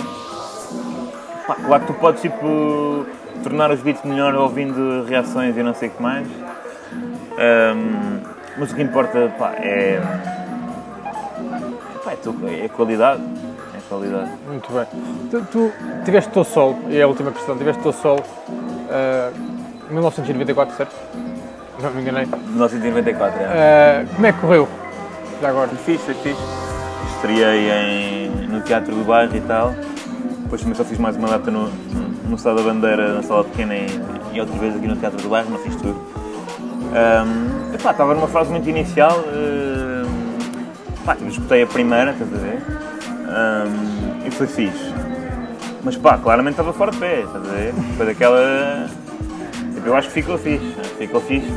pá, 1.47 1.55
claro 1.55 1.85
que 1.85 1.93
tu 1.93 1.99
podes 1.99 2.21
tipo, 2.21 3.05
tornar 3.43 3.71
os 3.71 3.79
beats 3.81 4.03
melhor 4.03 4.33
ouvindo 4.35 5.05
reações 5.05 5.55
e 5.55 5.63
não 5.63 5.73
sei 5.73 5.89
o 5.89 5.91
que 5.91 6.01
mais, 6.01 6.27
um, 6.27 8.19
mas 8.57 8.71
o 8.71 8.75
que 8.75 8.81
importa 8.81 9.33
pá, 9.37 9.53
é, 9.57 10.01
pá, 12.03 12.11
é, 12.11 12.15
tu, 12.15 12.35
é 12.47 12.67
qualidade. 12.69 13.21
É 13.75 13.79
qualidade. 13.87 14.31
Muito 14.47 14.71
bem. 14.71 14.85
Tu, 15.29 15.41
tu 15.51 15.71
tiveste 16.05 16.29
o 16.29 16.33
teu 16.33 16.43
solo, 16.43 16.77
e 16.89 16.97
é 16.97 17.03
a 17.03 17.07
última 17.07 17.31
questão, 17.31 17.57
tiveste 17.57 17.79
o 17.81 17.83
teu 17.83 17.93
solo 17.93 18.21
uh, 18.21 19.91
1994, 19.93 20.75
certo? 20.75 20.95
Não 21.81 21.91
me 21.91 22.01
enganei. 22.01 22.25
1994, 22.25 23.41
é. 23.41 24.05
Uh, 24.05 24.15
como 24.15 24.27
é 24.27 24.31
que 24.31 24.39
correu? 24.39 24.67
Já 25.41 25.49
agora? 25.49 25.69
Fixe, 25.69 26.05
foi 26.05 26.13
fixe. 26.15 26.41
Estreiei 27.15 27.71
em, 27.71 28.22
no 28.35 28.61
Teatro 28.61 28.95
do 28.95 29.03
Bairro 29.03 29.35
e 29.35 29.41
tal. 29.41 29.73
Depois 30.43 30.61
também 30.61 30.75
só 30.75 30.83
fiz 30.83 30.97
mais 30.97 31.15
uma 31.15 31.27
data 31.27 31.49
no, 31.49 31.69
no 32.27 32.35
Estado 32.35 32.57
da 32.57 32.63
Bandeira, 32.63 33.13
na 33.13 33.23
Sala 33.23 33.43
Pequena 33.43 33.75
e, 33.75 33.87
e 34.33 34.39
outra 34.39 34.55
vez 34.57 34.75
aqui 34.75 34.87
no 34.87 34.95
Teatro 34.95 35.21
do 35.21 35.29
Bairro, 35.29 35.49
não 35.49 35.59
fiz 35.59 35.75
tudo. 35.75 35.99
Um, 36.93 37.73
epá, 37.73 37.91
estava 37.91 38.13
numa 38.13 38.27
fase 38.27 38.51
muito 38.51 38.69
inicial. 38.69 39.19
Uh, 39.19 40.07
pá, 41.05 41.15
tipo, 41.15 41.29
escutei 41.29 41.63
a 41.63 41.67
primeira, 41.67 42.11
estás 42.11 42.33
a 42.33 42.37
ver? 42.37 42.61
Um, 43.27 44.27
e 44.27 44.31
foi 44.31 44.47
fixe. 44.47 44.93
Mas 45.83 45.97
pá, 45.97 46.17
claramente 46.17 46.53
estava 46.53 46.71
fora 46.73 46.91
de 46.91 46.97
pé, 46.97 47.21
estás 47.21 47.45
a 47.45 47.51
ver? 47.51 47.73
Foi 47.97 48.05
daquela 48.05 48.89
eu 49.85 49.95
acho 49.95 50.07
que 50.07 50.13
ficou 50.13 50.37
fixe, 50.37 50.65
ficou 50.97 51.21
fixe 51.21 51.47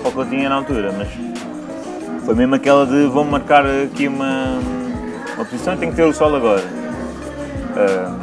para 0.00 0.08
o 0.08 0.12
que 0.12 0.18
eu 0.18 0.26
tinha 0.26 0.48
na 0.48 0.56
altura, 0.56 0.92
mas 0.92 1.08
foi 2.24 2.34
mesmo 2.34 2.54
aquela 2.54 2.86
de 2.86 3.06
vou 3.06 3.24
marcar 3.24 3.64
aqui 3.66 4.06
uma, 4.06 4.58
uma 5.36 5.44
posição 5.44 5.74
e 5.74 5.76
tenho 5.76 5.92
que 5.92 5.96
ter 5.96 6.04
o 6.04 6.12
sol 6.12 6.34
agora. 6.34 6.62
Uh, 6.62 8.18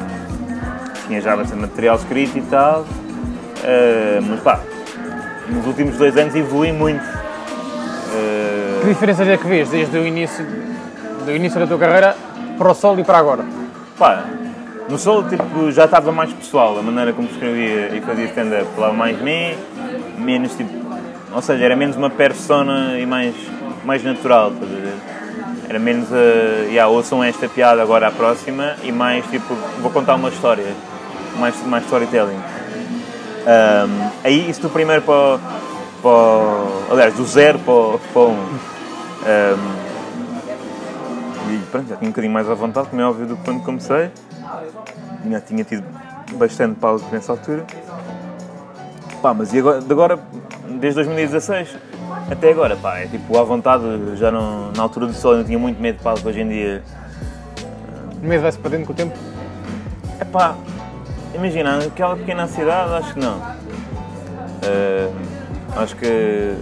tinha 1.07 1.21
já 1.21 1.35
bastante 1.35 1.61
material 1.61 1.95
escrito 1.97 2.37
e 2.37 2.41
tal, 2.43 2.81
uh, 2.81 4.21
mas 4.21 4.39
pá, 4.39 4.59
nos 5.49 5.65
últimos 5.65 5.97
dois 5.97 6.15
anos 6.17 6.35
evolui 6.35 6.71
muito. 6.71 7.03
Uh, 7.03 8.81
que 8.81 8.87
diferenças 8.87 9.27
é 9.27 9.37
que 9.37 9.47
vês 9.47 9.69
desde 9.69 9.97
o 9.97 10.05
início, 10.05 10.45
do 11.25 11.31
início 11.31 11.59
da 11.59 11.67
tua 11.67 11.77
carreira 11.77 12.15
para 12.57 12.71
o 12.71 12.73
sol 12.73 12.97
e 12.99 13.03
para 13.03 13.17
agora? 13.17 13.43
Pá, 13.97 14.23
no 14.89 14.97
solo, 14.97 15.29
tipo, 15.29 15.71
já 15.71 15.85
estava 15.85 16.11
mais 16.11 16.33
pessoal, 16.33 16.77
a 16.77 16.81
maneira 16.81 17.13
como 17.13 17.27
escrevia 17.27 17.95
e 17.95 18.01
fazia 18.01 18.25
stand-up. 18.25 18.67
Falava 18.75 18.93
mais 18.93 19.17
de 19.17 19.23
mim, 19.23 19.55
menos 20.17 20.53
tipo. 20.55 20.81
Ou 21.33 21.41
seja, 21.41 21.63
era 21.63 21.75
menos 21.75 21.95
uma 21.95 22.09
persona 22.09 22.99
e 22.99 23.05
mais, 23.05 23.33
mais 23.85 24.03
natural, 24.03 24.51
estás 24.51 24.69
a 24.69 24.75
ver? 24.75 25.20
Era 25.71 25.79
menos 25.79 26.11
a. 26.11 26.17
Yeah, 26.65 26.89
ouçam 26.89 27.23
esta 27.23 27.47
piada 27.47 27.81
agora 27.81 28.09
a 28.09 28.11
próxima 28.11 28.75
e 28.83 28.91
mais 28.91 29.25
tipo, 29.27 29.55
vou 29.79 29.89
contar 29.89 30.15
uma 30.15 30.27
história. 30.27 30.65
Mais, 31.39 31.55
mais 31.65 31.85
storytelling. 31.85 32.35
Um, 32.35 34.09
aí, 34.21 34.49
isso 34.49 34.61
do 34.61 34.69
primeiro 34.69 35.01
para, 35.03 35.39
para. 36.03 36.91
Aliás, 36.91 37.13
do 37.13 37.25
zero 37.25 37.57
para, 37.59 37.97
para 38.11 38.21
um. 38.21 38.33
um 38.33 39.81
e 41.53 41.57
pronto, 41.71 41.87
já 41.87 41.95
tinha 41.95 42.09
um 42.09 42.11
bocadinho 42.11 42.33
mais 42.33 42.49
à 42.49 42.53
vontade, 42.53 42.89
como 42.89 43.01
é 43.01 43.05
óbvio, 43.05 43.27
do 43.27 43.37
que 43.37 43.43
quando 43.45 43.63
comecei 43.63 44.11
já 45.29 45.39
tinha 45.39 45.63
tido 45.63 45.85
bastante 46.33 46.77
pausa 46.81 47.05
nessa 47.13 47.31
altura. 47.31 47.65
Pá, 49.21 49.33
mas 49.33 49.53
e 49.53 49.59
agora, 49.59 49.79
de 49.79 49.93
agora, 49.93 50.19
desde 50.67 50.95
2016 50.95 51.77
até 52.31 52.51
agora, 52.51 52.75
pá, 52.75 52.99
é 52.99 53.07
tipo 53.07 53.37
à 53.37 53.43
vontade, 53.43 53.83
já 54.15 54.31
não, 54.31 54.71
na 54.71 54.83
altura 54.83 55.07
do 55.07 55.13
sol 55.13 55.35
eu 55.35 55.43
tinha 55.43 55.59
muito 55.59 55.81
medo 55.81 55.97
de 55.97 56.03
pausa, 56.03 56.27
hoje 56.27 56.41
em 56.41 56.49
dia. 56.49 56.83
O 58.21 58.25
medo 58.25 58.41
vai-se 58.41 58.57
perdendo 58.57 58.85
com 58.85 58.93
o 58.93 58.95
tempo? 58.95 59.17
É 60.19 60.25
pá, 60.25 60.55
imagina, 61.33 61.79
aquela 61.79 62.15
pequena 62.15 62.43
ansiedade, 62.43 62.93
acho 62.93 63.13
que 63.13 63.19
não. 63.19 63.37
Uh, 64.63 65.13
acho 65.75 65.95
que 65.95 66.55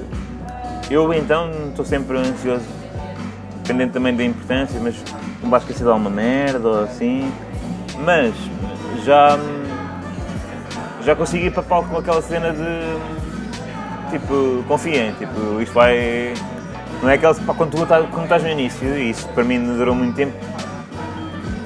eu 0.90 1.14
então 1.14 1.52
estou 1.70 1.86
sempre 1.86 2.18
ansioso, 2.18 2.66
dependendo 3.62 3.94
também 3.94 4.16
da 4.16 4.24
importância, 4.24 4.80
mas 4.82 4.96
não 5.42 5.50
basta 5.50 5.72
que 5.72 5.84
a 5.84 5.94
uma 5.94 6.10
merda 6.10 6.68
ou 6.68 6.84
assim 6.84 7.32
mas 8.04 8.34
já, 9.04 9.38
já 11.04 11.16
consegui 11.16 11.48
ir 11.48 11.52
para 11.52 11.64
palco 11.64 11.90
com 11.90 11.98
aquela 11.98 12.22
cena 12.22 12.52
de 12.52 13.19
tipo, 14.10 14.64
confiante, 14.68 15.20
tipo, 15.20 15.62
isto 15.62 15.74
vai. 15.74 16.34
Não 17.02 17.10
é 17.10 17.14
aquela. 17.14 17.34
Quando 17.36 17.72
tu 17.72 17.84
estás, 17.84 18.06
quando 18.10 18.24
estás 18.24 18.44
no 18.44 18.50
início, 18.50 18.88
e 18.98 19.12
isso 19.12 19.28
para 19.30 19.44
mim 19.44 19.64
durou 19.64 19.96
muito 19.96 20.16
tempo, 20.16 20.34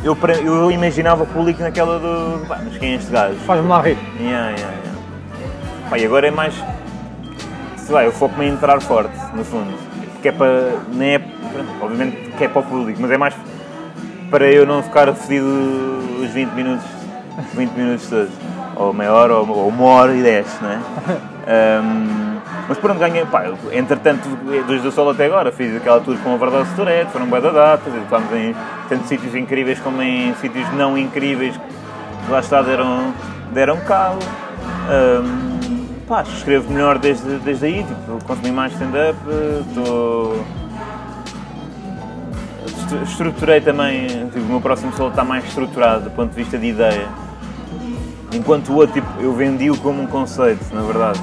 eu, 0.04 0.18
eu 0.44 0.72
imaginava 0.72 1.24
o 1.24 1.28
público 1.28 1.62
naquela 1.62 2.00
do. 2.00 2.46
Pá, 2.48 2.60
mas 2.64 2.78
quem 2.78 2.94
é 2.94 2.96
este 2.96 3.12
gajo? 3.12 3.36
Faz-me 3.46 3.68
lá 3.68 3.82
rir. 3.82 3.98
Yeah, 4.20 4.50
yeah, 4.50 4.58
yeah. 4.58 5.00
Pá, 5.90 5.98
e 5.98 6.06
agora 6.06 6.28
é 6.28 6.32
mais. 6.32 6.54
Sei 7.78 7.94
lá, 7.94 8.04
eu 8.04 8.12
foco-me 8.12 8.46
em 8.46 8.50
entrar 8.50 8.82
forte, 8.82 9.14
no 9.34 9.44
fundo. 9.44 9.74
Que 10.22 10.30
é 10.30 10.32
para. 10.32 10.80
Nem 10.94 11.16
é. 11.16 11.22
Obviamente 11.82 12.32
que 12.38 12.44
é 12.44 12.48
para 12.48 12.62
o 12.62 12.64
público, 12.64 13.00
mas 13.02 13.12
é 13.12 13.18
mais 13.18 13.36
para 14.30 14.52
eu 14.52 14.66
não 14.66 14.82
ficar 14.82 15.14
fedido 15.14 15.46
os 16.20 16.30
20 16.32 16.50
minutos, 16.52 16.86
20 17.54 17.72
minutos 17.74 18.10
todos. 18.10 18.32
Ou 18.76 18.92
meia 18.92 19.14
hora, 19.14 19.36
ou, 19.36 19.48
ou 19.48 19.68
uma 19.68 19.86
hora 19.86 20.16
e 20.16 20.24
dez, 20.24 20.48
não 20.62 20.72
é? 20.72 20.80
Um, 21.44 22.33
mas 22.68 22.78
pronto, 22.78 23.00
ganhei, 23.00 23.26
pá, 23.26 23.46
entretanto, 23.72 24.28
desde 24.68 24.88
o 24.88 24.92
Sol 24.92 25.10
até 25.10 25.26
agora, 25.26 25.52
fiz 25.52 25.76
aquela 25.76 26.00
tour 26.00 26.18
com 26.24 26.34
a 26.34 26.38
Verdade 26.38 26.70
Tourette, 26.76 27.12
foram 27.12 27.28
boas 27.28 27.44
datas, 27.44 27.94
estamos 27.94 28.32
em 28.34 28.56
tanto 28.88 29.08
sítios 29.08 29.36
incríveis 29.36 29.80
como 29.80 30.02
em 30.02 30.34
sítios 30.36 30.72
não 30.74 30.98
incríveis, 30.98 31.56
que 32.26 32.32
lá 32.32 32.40
está 32.40 32.62
deram, 32.62 33.14
deram 33.52 33.78
cabo. 33.82 34.20
Um, 34.90 35.86
pá, 36.08 36.24
escrevo 36.24 36.72
melhor 36.72 36.98
desde, 36.98 37.38
desde 37.40 37.66
aí, 37.66 37.84
tipo, 37.84 38.24
consumi 38.26 38.52
mais 38.52 38.74
stand-up, 38.74 39.18
estou 39.68 40.44
estruturei 43.02 43.62
também, 43.62 44.08
tipo, 44.28 44.40
o 44.40 44.50
meu 44.50 44.62
próximo 44.62 44.94
solo 44.94 45.10
está 45.10 45.24
mais 45.24 45.46
estruturado 45.46 46.06
do 46.06 46.12
ponto 46.12 46.30
de 46.30 46.36
vista 46.36 46.58
de 46.58 46.68
ideia. 46.68 47.08
Enquanto 48.32 48.70
o 48.70 48.76
outro, 48.76 48.94
tipo, 48.94 49.08
eu 49.20 49.34
vendi-o 49.34 49.78
como 49.78 50.02
um 50.02 50.08
conceito, 50.08 50.64
na 50.74 50.82
verdade. 50.82 51.20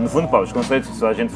No 0.00 0.08
fundo, 0.08 0.28
pá, 0.28 0.40
os 0.40 0.52
conceitos, 0.52 0.90
só 0.96 1.08
a 1.08 1.12
gente. 1.12 1.32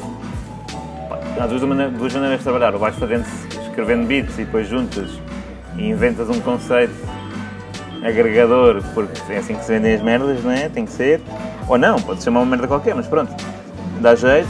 Pá, 1.09 1.19
há 1.39 1.47
duas, 1.47 1.61
maneiras, 1.61 1.93
duas 1.93 2.13
maneiras 2.13 2.39
de 2.39 2.43
trabalhar. 2.43 2.73
Ou 2.73 2.79
vais 2.79 2.95
fazendo, 2.95 3.25
escrevendo 3.67 4.07
beats 4.07 4.37
e 4.37 4.45
depois 4.45 4.67
juntas 4.67 5.09
e 5.77 5.89
inventas 5.89 6.29
um 6.29 6.39
conceito 6.41 6.93
agregador, 8.03 8.83
porque 8.93 9.33
é 9.33 9.37
assim 9.37 9.55
que 9.55 9.63
se 9.63 9.71
vendem 9.71 9.95
as 9.95 10.01
merdas, 10.01 10.43
não 10.43 10.51
é? 10.51 10.69
Tem 10.69 10.85
que 10.85 10.91
ser. 10.91 11.21
Ou 11.67 11.77
não, 11.77 11.99
pode 11.99 12.23
chamar 12.23 12.41
uma 12.41 12.45
merda 12.45 12.67
qualquer, 12.67 12.95
mas 12.95 13.07
pronto, 13.07 13.33
dá 13.99 14.15
jeito. 14.15 14.49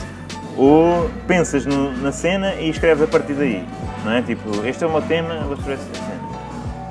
Ou 0.57 1.09
pensas 1.27 1.65
no, 1.65 1.91
na 1.97 2.11
cena 2.11 2.55
e 2.55 2.69
escreves 2.69 3.03
a 3.03 3.07
partir 3.07 3.33
daí 3.33 3.65
não 4.05 4.13
é? 4.13 4.21
Tipo, 4.21 4.65
este 4.65 4.83
é 4.83 4.87
o 4.87 4.91
meu 4.91 5.01
tema, 5.01 5.39
vou 5.39 5.55
escrever 5.55 5.81
esta 5.81 5.95
cena. 5.95 6.19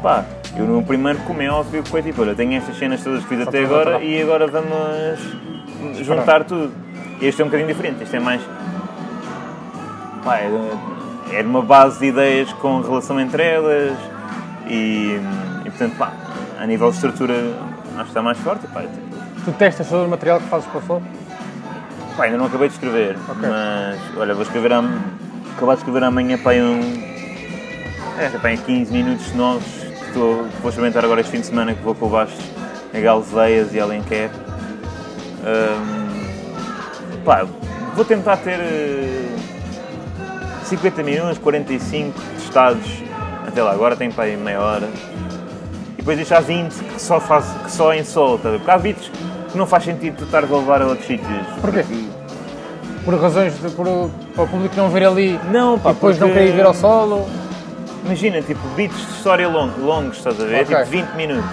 Pá, 0.02 0.24
eu 0.56 0.66
no 0.66 0.82
primeiro, 0.82 1.20
como 1.20 1.40
é 1.40 1.48
óbvio, 1.48 1.82
foi 1.86 2.02
tipo, 2.02 2.20
olha, 2.20 2.34
tenho 2.34 2.54
estas 2.54 2.76
cenas 2.76 3.02
todas 3.02 3.22
que 3.22 3.28
fiz 3.28 3.46
até 3.46 3.64
agora 3.64 4.02
e 4.02 4.20
agora 4.20 4.46
vamos 4.46 6.04
juntar 6.04 6.44
tudo. 6.44 6.83
Este 7.26 7.40
é 7.42 7.44
um 7.44 7.48
bocadinho 7.48 7.68
diferente, 7.68 8.02
este 8.02 8.16
é 8.16 8.20
mais. 8.20 8.40
pá, 10.24 10.38
é, 10.38 10.50
é 11.32 11.42
uma 11.42 11.62
base 11.62 11.98
de 12.00 12.06
ideias 12.06 12.52
com 12.54 12.80
relação 12.80 13.18
entre 13.20 13.42
elas 13.42 13.96
e, 14.66 15.18
e 15.64 15.70
portanto, 15.70 15.96
pá, 15.96 16.12
a 16.60 16.66
nível 16.66 16.90
de 16.90 16.96
estrutura 16.96 17.34
acho 17.94 18.02
que 18.04 18.08
está 18.08 18.22
mais 18.22 18.38
forte. 18.38 18.66
Pá, 18.68 18.82
é 18.82 18.86
tipo, 18.86 19.14
Tu 19.44 19.52
testas 19.52 19.88
todo 19.88 20.04
o 20.06 20.08
material 20.08 20.38
que 20.40 20.46
fazes 20.48 20.66
para 20.68 20.78
o 20.78 20.82
sol? 20.86 21.02
pá, 22.16 22.24
ainda 22.24 22.36
não 22.36 22.46
acabei 22.46 22.68
de 22.68 22.74
escrever, 22.74 23.16
Ok. 23.28 23.48
mas 23.48 23.98
olha, 24.18 24.34
vou 24.34 24.42
escrever 24.42 24.72
am- 24.72 25.00
acabar 25.56 25.74
de 25.74 25.78
escrever 25.80 26.04
amanhã 26.04 26.36
para 26.38 26.56
um. 26.58 26.80
É, 28.18 28.28
para 28.40 28.50
aí 28.50 28.58
15 28.58 28.92
minutos 28.92 29.32
novos. 29.34 29.64
que 29.64 30.06
Estou, 30.08 30.46
vou 30.60 30.68
experimentar 30.70 31.04
agora 31.04 31.20
este 31.20 31.30
fim 31.32 31.40
de 31.40 31.46
semana 31.46 31.74
que 31.74 31.82
vou 31.82 31.94
com 31.94 32.06
o 32.06 32.08
baixo 32.10 32.36
a 32.94 33.00
Galveias 33.00 33.74
e 33.74 33.80
Alenquer. 33.80 34.30
Ahm, 35.44 36.03
pá, 37.24 37.44
vou 37.94 38.04
tentar 38.04 38.36
ter 38.38 38.58
eh, 38.60 39.28
50 40.64 41.02
minutos, 41.02 41.38
45 41.38 42.18
testados 42.38 43.02
até 43.46 43.62
lá. 43.62 43.72
Agora 43.72 43.96
tem 43.96 44.10
para 44.10 44.24
aí 44.24 44.36
meia 44.36 44.60
hora. 44.60 44.88
E 45.94 45.96
depois 45.98 46.16
deixar 46.16 46.40
20 46.40 46.72
que 46.74 47.00
só, 47.00 47.20
faz, 47.20 47.44
que 47.64 47.70
só 47.70 47.92
em 47.94 48.04
sol. 48.04 48.38
Tá? 48.38 48.50
Porque 48.50 48.70
há 48.70 48.78
beats 48.78 49.10
que 49.50 49.58
não 49.58 49.66
faz 49.66 49.84
sentido 49.84 50.16
tu 50.18 50.24
estares 50.24 50.50
a 50.50 50.56
levar 50.56 50.82
a 50.82 50.86
outros 50.86 51.06
sítios. 51.06 51.28
Porquê? 51.60 51.84
Por 53.04 53.20
razões 53.20 53.52
de, 53.60 53.68
por, 53.70 53.86
para 54.34 54.44
o 54.44 54.48
público 54.48 54.74
não 54.76 54.88
ver 54.88 55.04
ali 55.06 55.38
Não, 55.52 55.78
pá, 55.78 55.90
e 55.90 55.94
depois 55.94 56.18
não 56.18 56.28
porque- 56.28 56.40
querer 56.40 56.52
ir 56.54 56.56
ver 56.56 56.66
ao 56.66 56.74
solo. 56.74 57.26
Imagina, 58.06 58.42
tipo, 58.42 58.60
beats 58.76 58.96
de 58.96 59.12
história 59.14 59.48
long, 59.48 59.70
longos, 59.80 60.18
estás 60.18 60.38
a 60.40 60.44
ver? 60.44 60.62
Ok. 60.64 60.76
Tipo 60.76 60.90
20 60.90 61.08
minutos. 61.14 61.50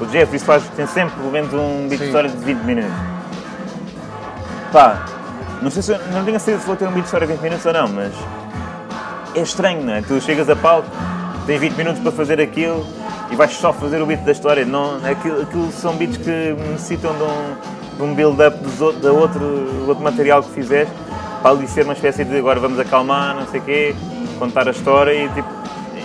O 0.00 0.06
Jeffries 0.08 0.42
faz, 0.42 0.62
tem 0.76 0.86
sempre 0.86 1.16
pelo 1.18 1.30
menos 1.32 1.52
um 1.52 1.88
beat 1.88 1.92
Sim. 1.92 1.96
de 1.98 2.04
história 2.04 2.30
de 2.30 2.36
20 2.36 2.58
minutos. 2.64 2.92
Pá, 4.72 5.04
não 5.62 5.70
sei 5.70 5.82
se 5.82 5.92
não 6.12 6.24
tenho 6.24 6.38
certeza 6.38 6.60
se 6.60 6.66
vou 6.66 6.76
ter 6.76 6.84
um 6.86 6.90
beat 6.92 7.00
de 7.02 7.06
história 7.06 7.26
de 7.26 7.32
20 7.34 7.42
minutos 7.42 7.66
ou 7.66 7.72
não, 7.72 7.88
mas 7.88 8.12
é 9.34 9.40
estranho, 9.40 9.82
não 9.84 9.94
é? 9.94 10.02
Tu 10.02 10.20
chegas 10.20 10.48
a 10.50 10.56
palco, 10.56 10.88
tens 11.46 11.60
20 11.60 11.74
minutos 11.76 12.00
para 12.02 12.12
fazer 12.12 12.40
aquilo 12.40 12.86
e 13.30 13.36
vais 13.36 13.52
só 13.56 13.72
fazer 13.72 14.00
o 14.02 14.06
beat 14.06 14.20
da 14.24 14.32
história. 14.32 14.64
Não, 14.64 14.96
aquilo, 15.04 15.42
aquilo 15.42 15.72
são 15.72 15.94
beats 15.96 16.16
que 16.18 16.54
necessitam 16.70 17.14
de 17.14 17.22
um, 17.22 17.96
de 17.96 18.02
um 18.02 18.14
build-up 18.14 18.56
dos 18.58 18.80
outro- 18.80 19.38
do 19.40 19.88
outro 19.88 20.02
material 20.04 20.42
que 20.42 20.50
fizeste 20.50 20.92
para 21.42 21.50
ali 21.52 21.66
ser 21.68 21.84
uma 21.84 21.92
espécie 21.94 22.24
de 22.24 22.36
agora 22.36 22.58
vamos 22.60 22.78
acalmar, 22.80 23.34
não 23.34 23.46
sei 23.46 23.60
o 23.60 23.62
quê, 23.62 23.94
contar 24.38 24.66
a 24.68 24.70
história 24.72 25.12
e 25.12 25.28
tipo. 25.30 25.48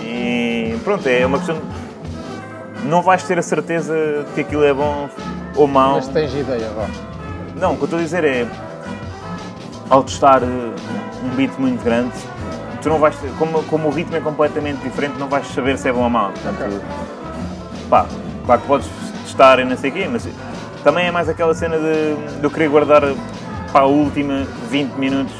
E 0.02 0.78
pronto, 0.84 1.06
é 1.08 1.24
uma 1.26 1.38
questão. 1.38 1.58
Não 2.84 3.02
vais 3.02 3.22
ter 3.24 3.38
a 3.38 3.42
certeza 3.42 3.94
de 4.28 4.32
que 4.34 4.40
aquilo 4.42 4.64
é 4.64 4.72
bom 4.72 5.08
ou 5.56 5.66
mau. 5.66 5.96
Mas 5.96 6.08
tens 6.08 6.32
ideia, 6.34 6.68
vá. 6.76 6.86
Não, 7.56 7.72
o 7.72 7.76
que 7.76 7.82
eu 7.82 7.84
estou 7.84 7.98
a 7.98 8.02
dizer 8.02 8.24
é. 8.24 8.46
Ao 9.90 10.02
testar 10.02 10.42
eh, 10.42 10.46
um 11.24 11.36
beat 11.36 11.52
muito 11.58 11.84
grande, 11.84 12.12
tu 12.82 12.88
não 12.88 12.98
vais. 12.98 13.16
Como, 13.38 13.62
como 13.64 13.88
o 13.88 13.90
ritmo 13.90 14.16
é 14.16 14.20
completamente 14.20 14.82
diferente, 14.82 15.18
não 15.18 15.28
vais 15.28 15.46
saber 15.48 15.78
se 15.78 15.88
é 15.88 15.92
bom 15.92 16.02
ou 16.02 16.10
mau. 16.10 16.32
Portanto, 16.32 16.82
pá, 17.88 18.06
claro 18.46 18.60
que 18.60 18.66
podes 18.66 18.88
testar 19.24 19.58
e 19.58 19.64
não 19.64 19.76
sei 19.76 19.90
o 19.90 19.92
quê, 19.92 20.08
mas 20.10 20.26
também 20.82 21.06
é 21.06 21.10
mais 21.10 21.28
aquela 21.28 21.54
cena 21.54 21.76
de, 21.76 22.38
de 22.38 22.44
eu 22.44 22.50
querer 22.50 22.68
guardar 22.68 23.02
para 23.70 23.82
a 23.82 23.86
última 23.86 24.46
20 24.70 24.94
minutos 24.94 25.34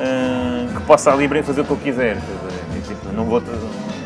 eh, 0.00 0.68
que 0.74 0.82
possa 0.82 1.12
ali 1.12 1.26
e 1.26 1.42
fazer 1.42 1.62
o 1.62 1.64
que 1.64 1.70
eu 1.70 1.76
quiser. 1.76 2.16
dizer, 2.16 2.94
tipo, 2.94 3.12
não 3.12 3.24
vou 3.24 3.42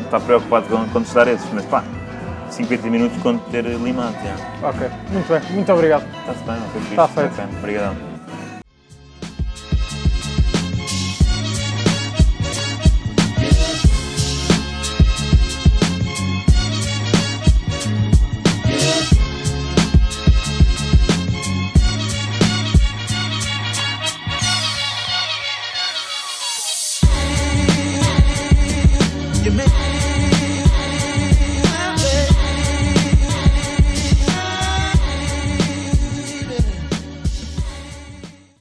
estar 0.03 0.19
preocupado 0.19 0.67
com, 0.67 0.87
com 0.89 1.01
testar 1.01 1.27
esses, 1.27 1.47
mas 1.53 1.65
pá, 1.65 1.83
50 2.53 2.87
minutos 2.89 3.21
quando 3.21 3.39
ter 3.51 3.65
limado. 3.65 4.15
já. 4.23 4.67
Ok, 4.67 4.87
muito 5.11 5.27
bem, 5.27 5.53
muito 5.53 5.73
obrigado. 5.73 6.03
Está-se 6.19 6.43
bem, 6.43 6.55
não 6.59 6.67
foi 6.69 6.81
fixe. 6.81 6.95
Tá 6.95 7.07
feito. 7.07 7.41
Obrigadão. 7.59 8.16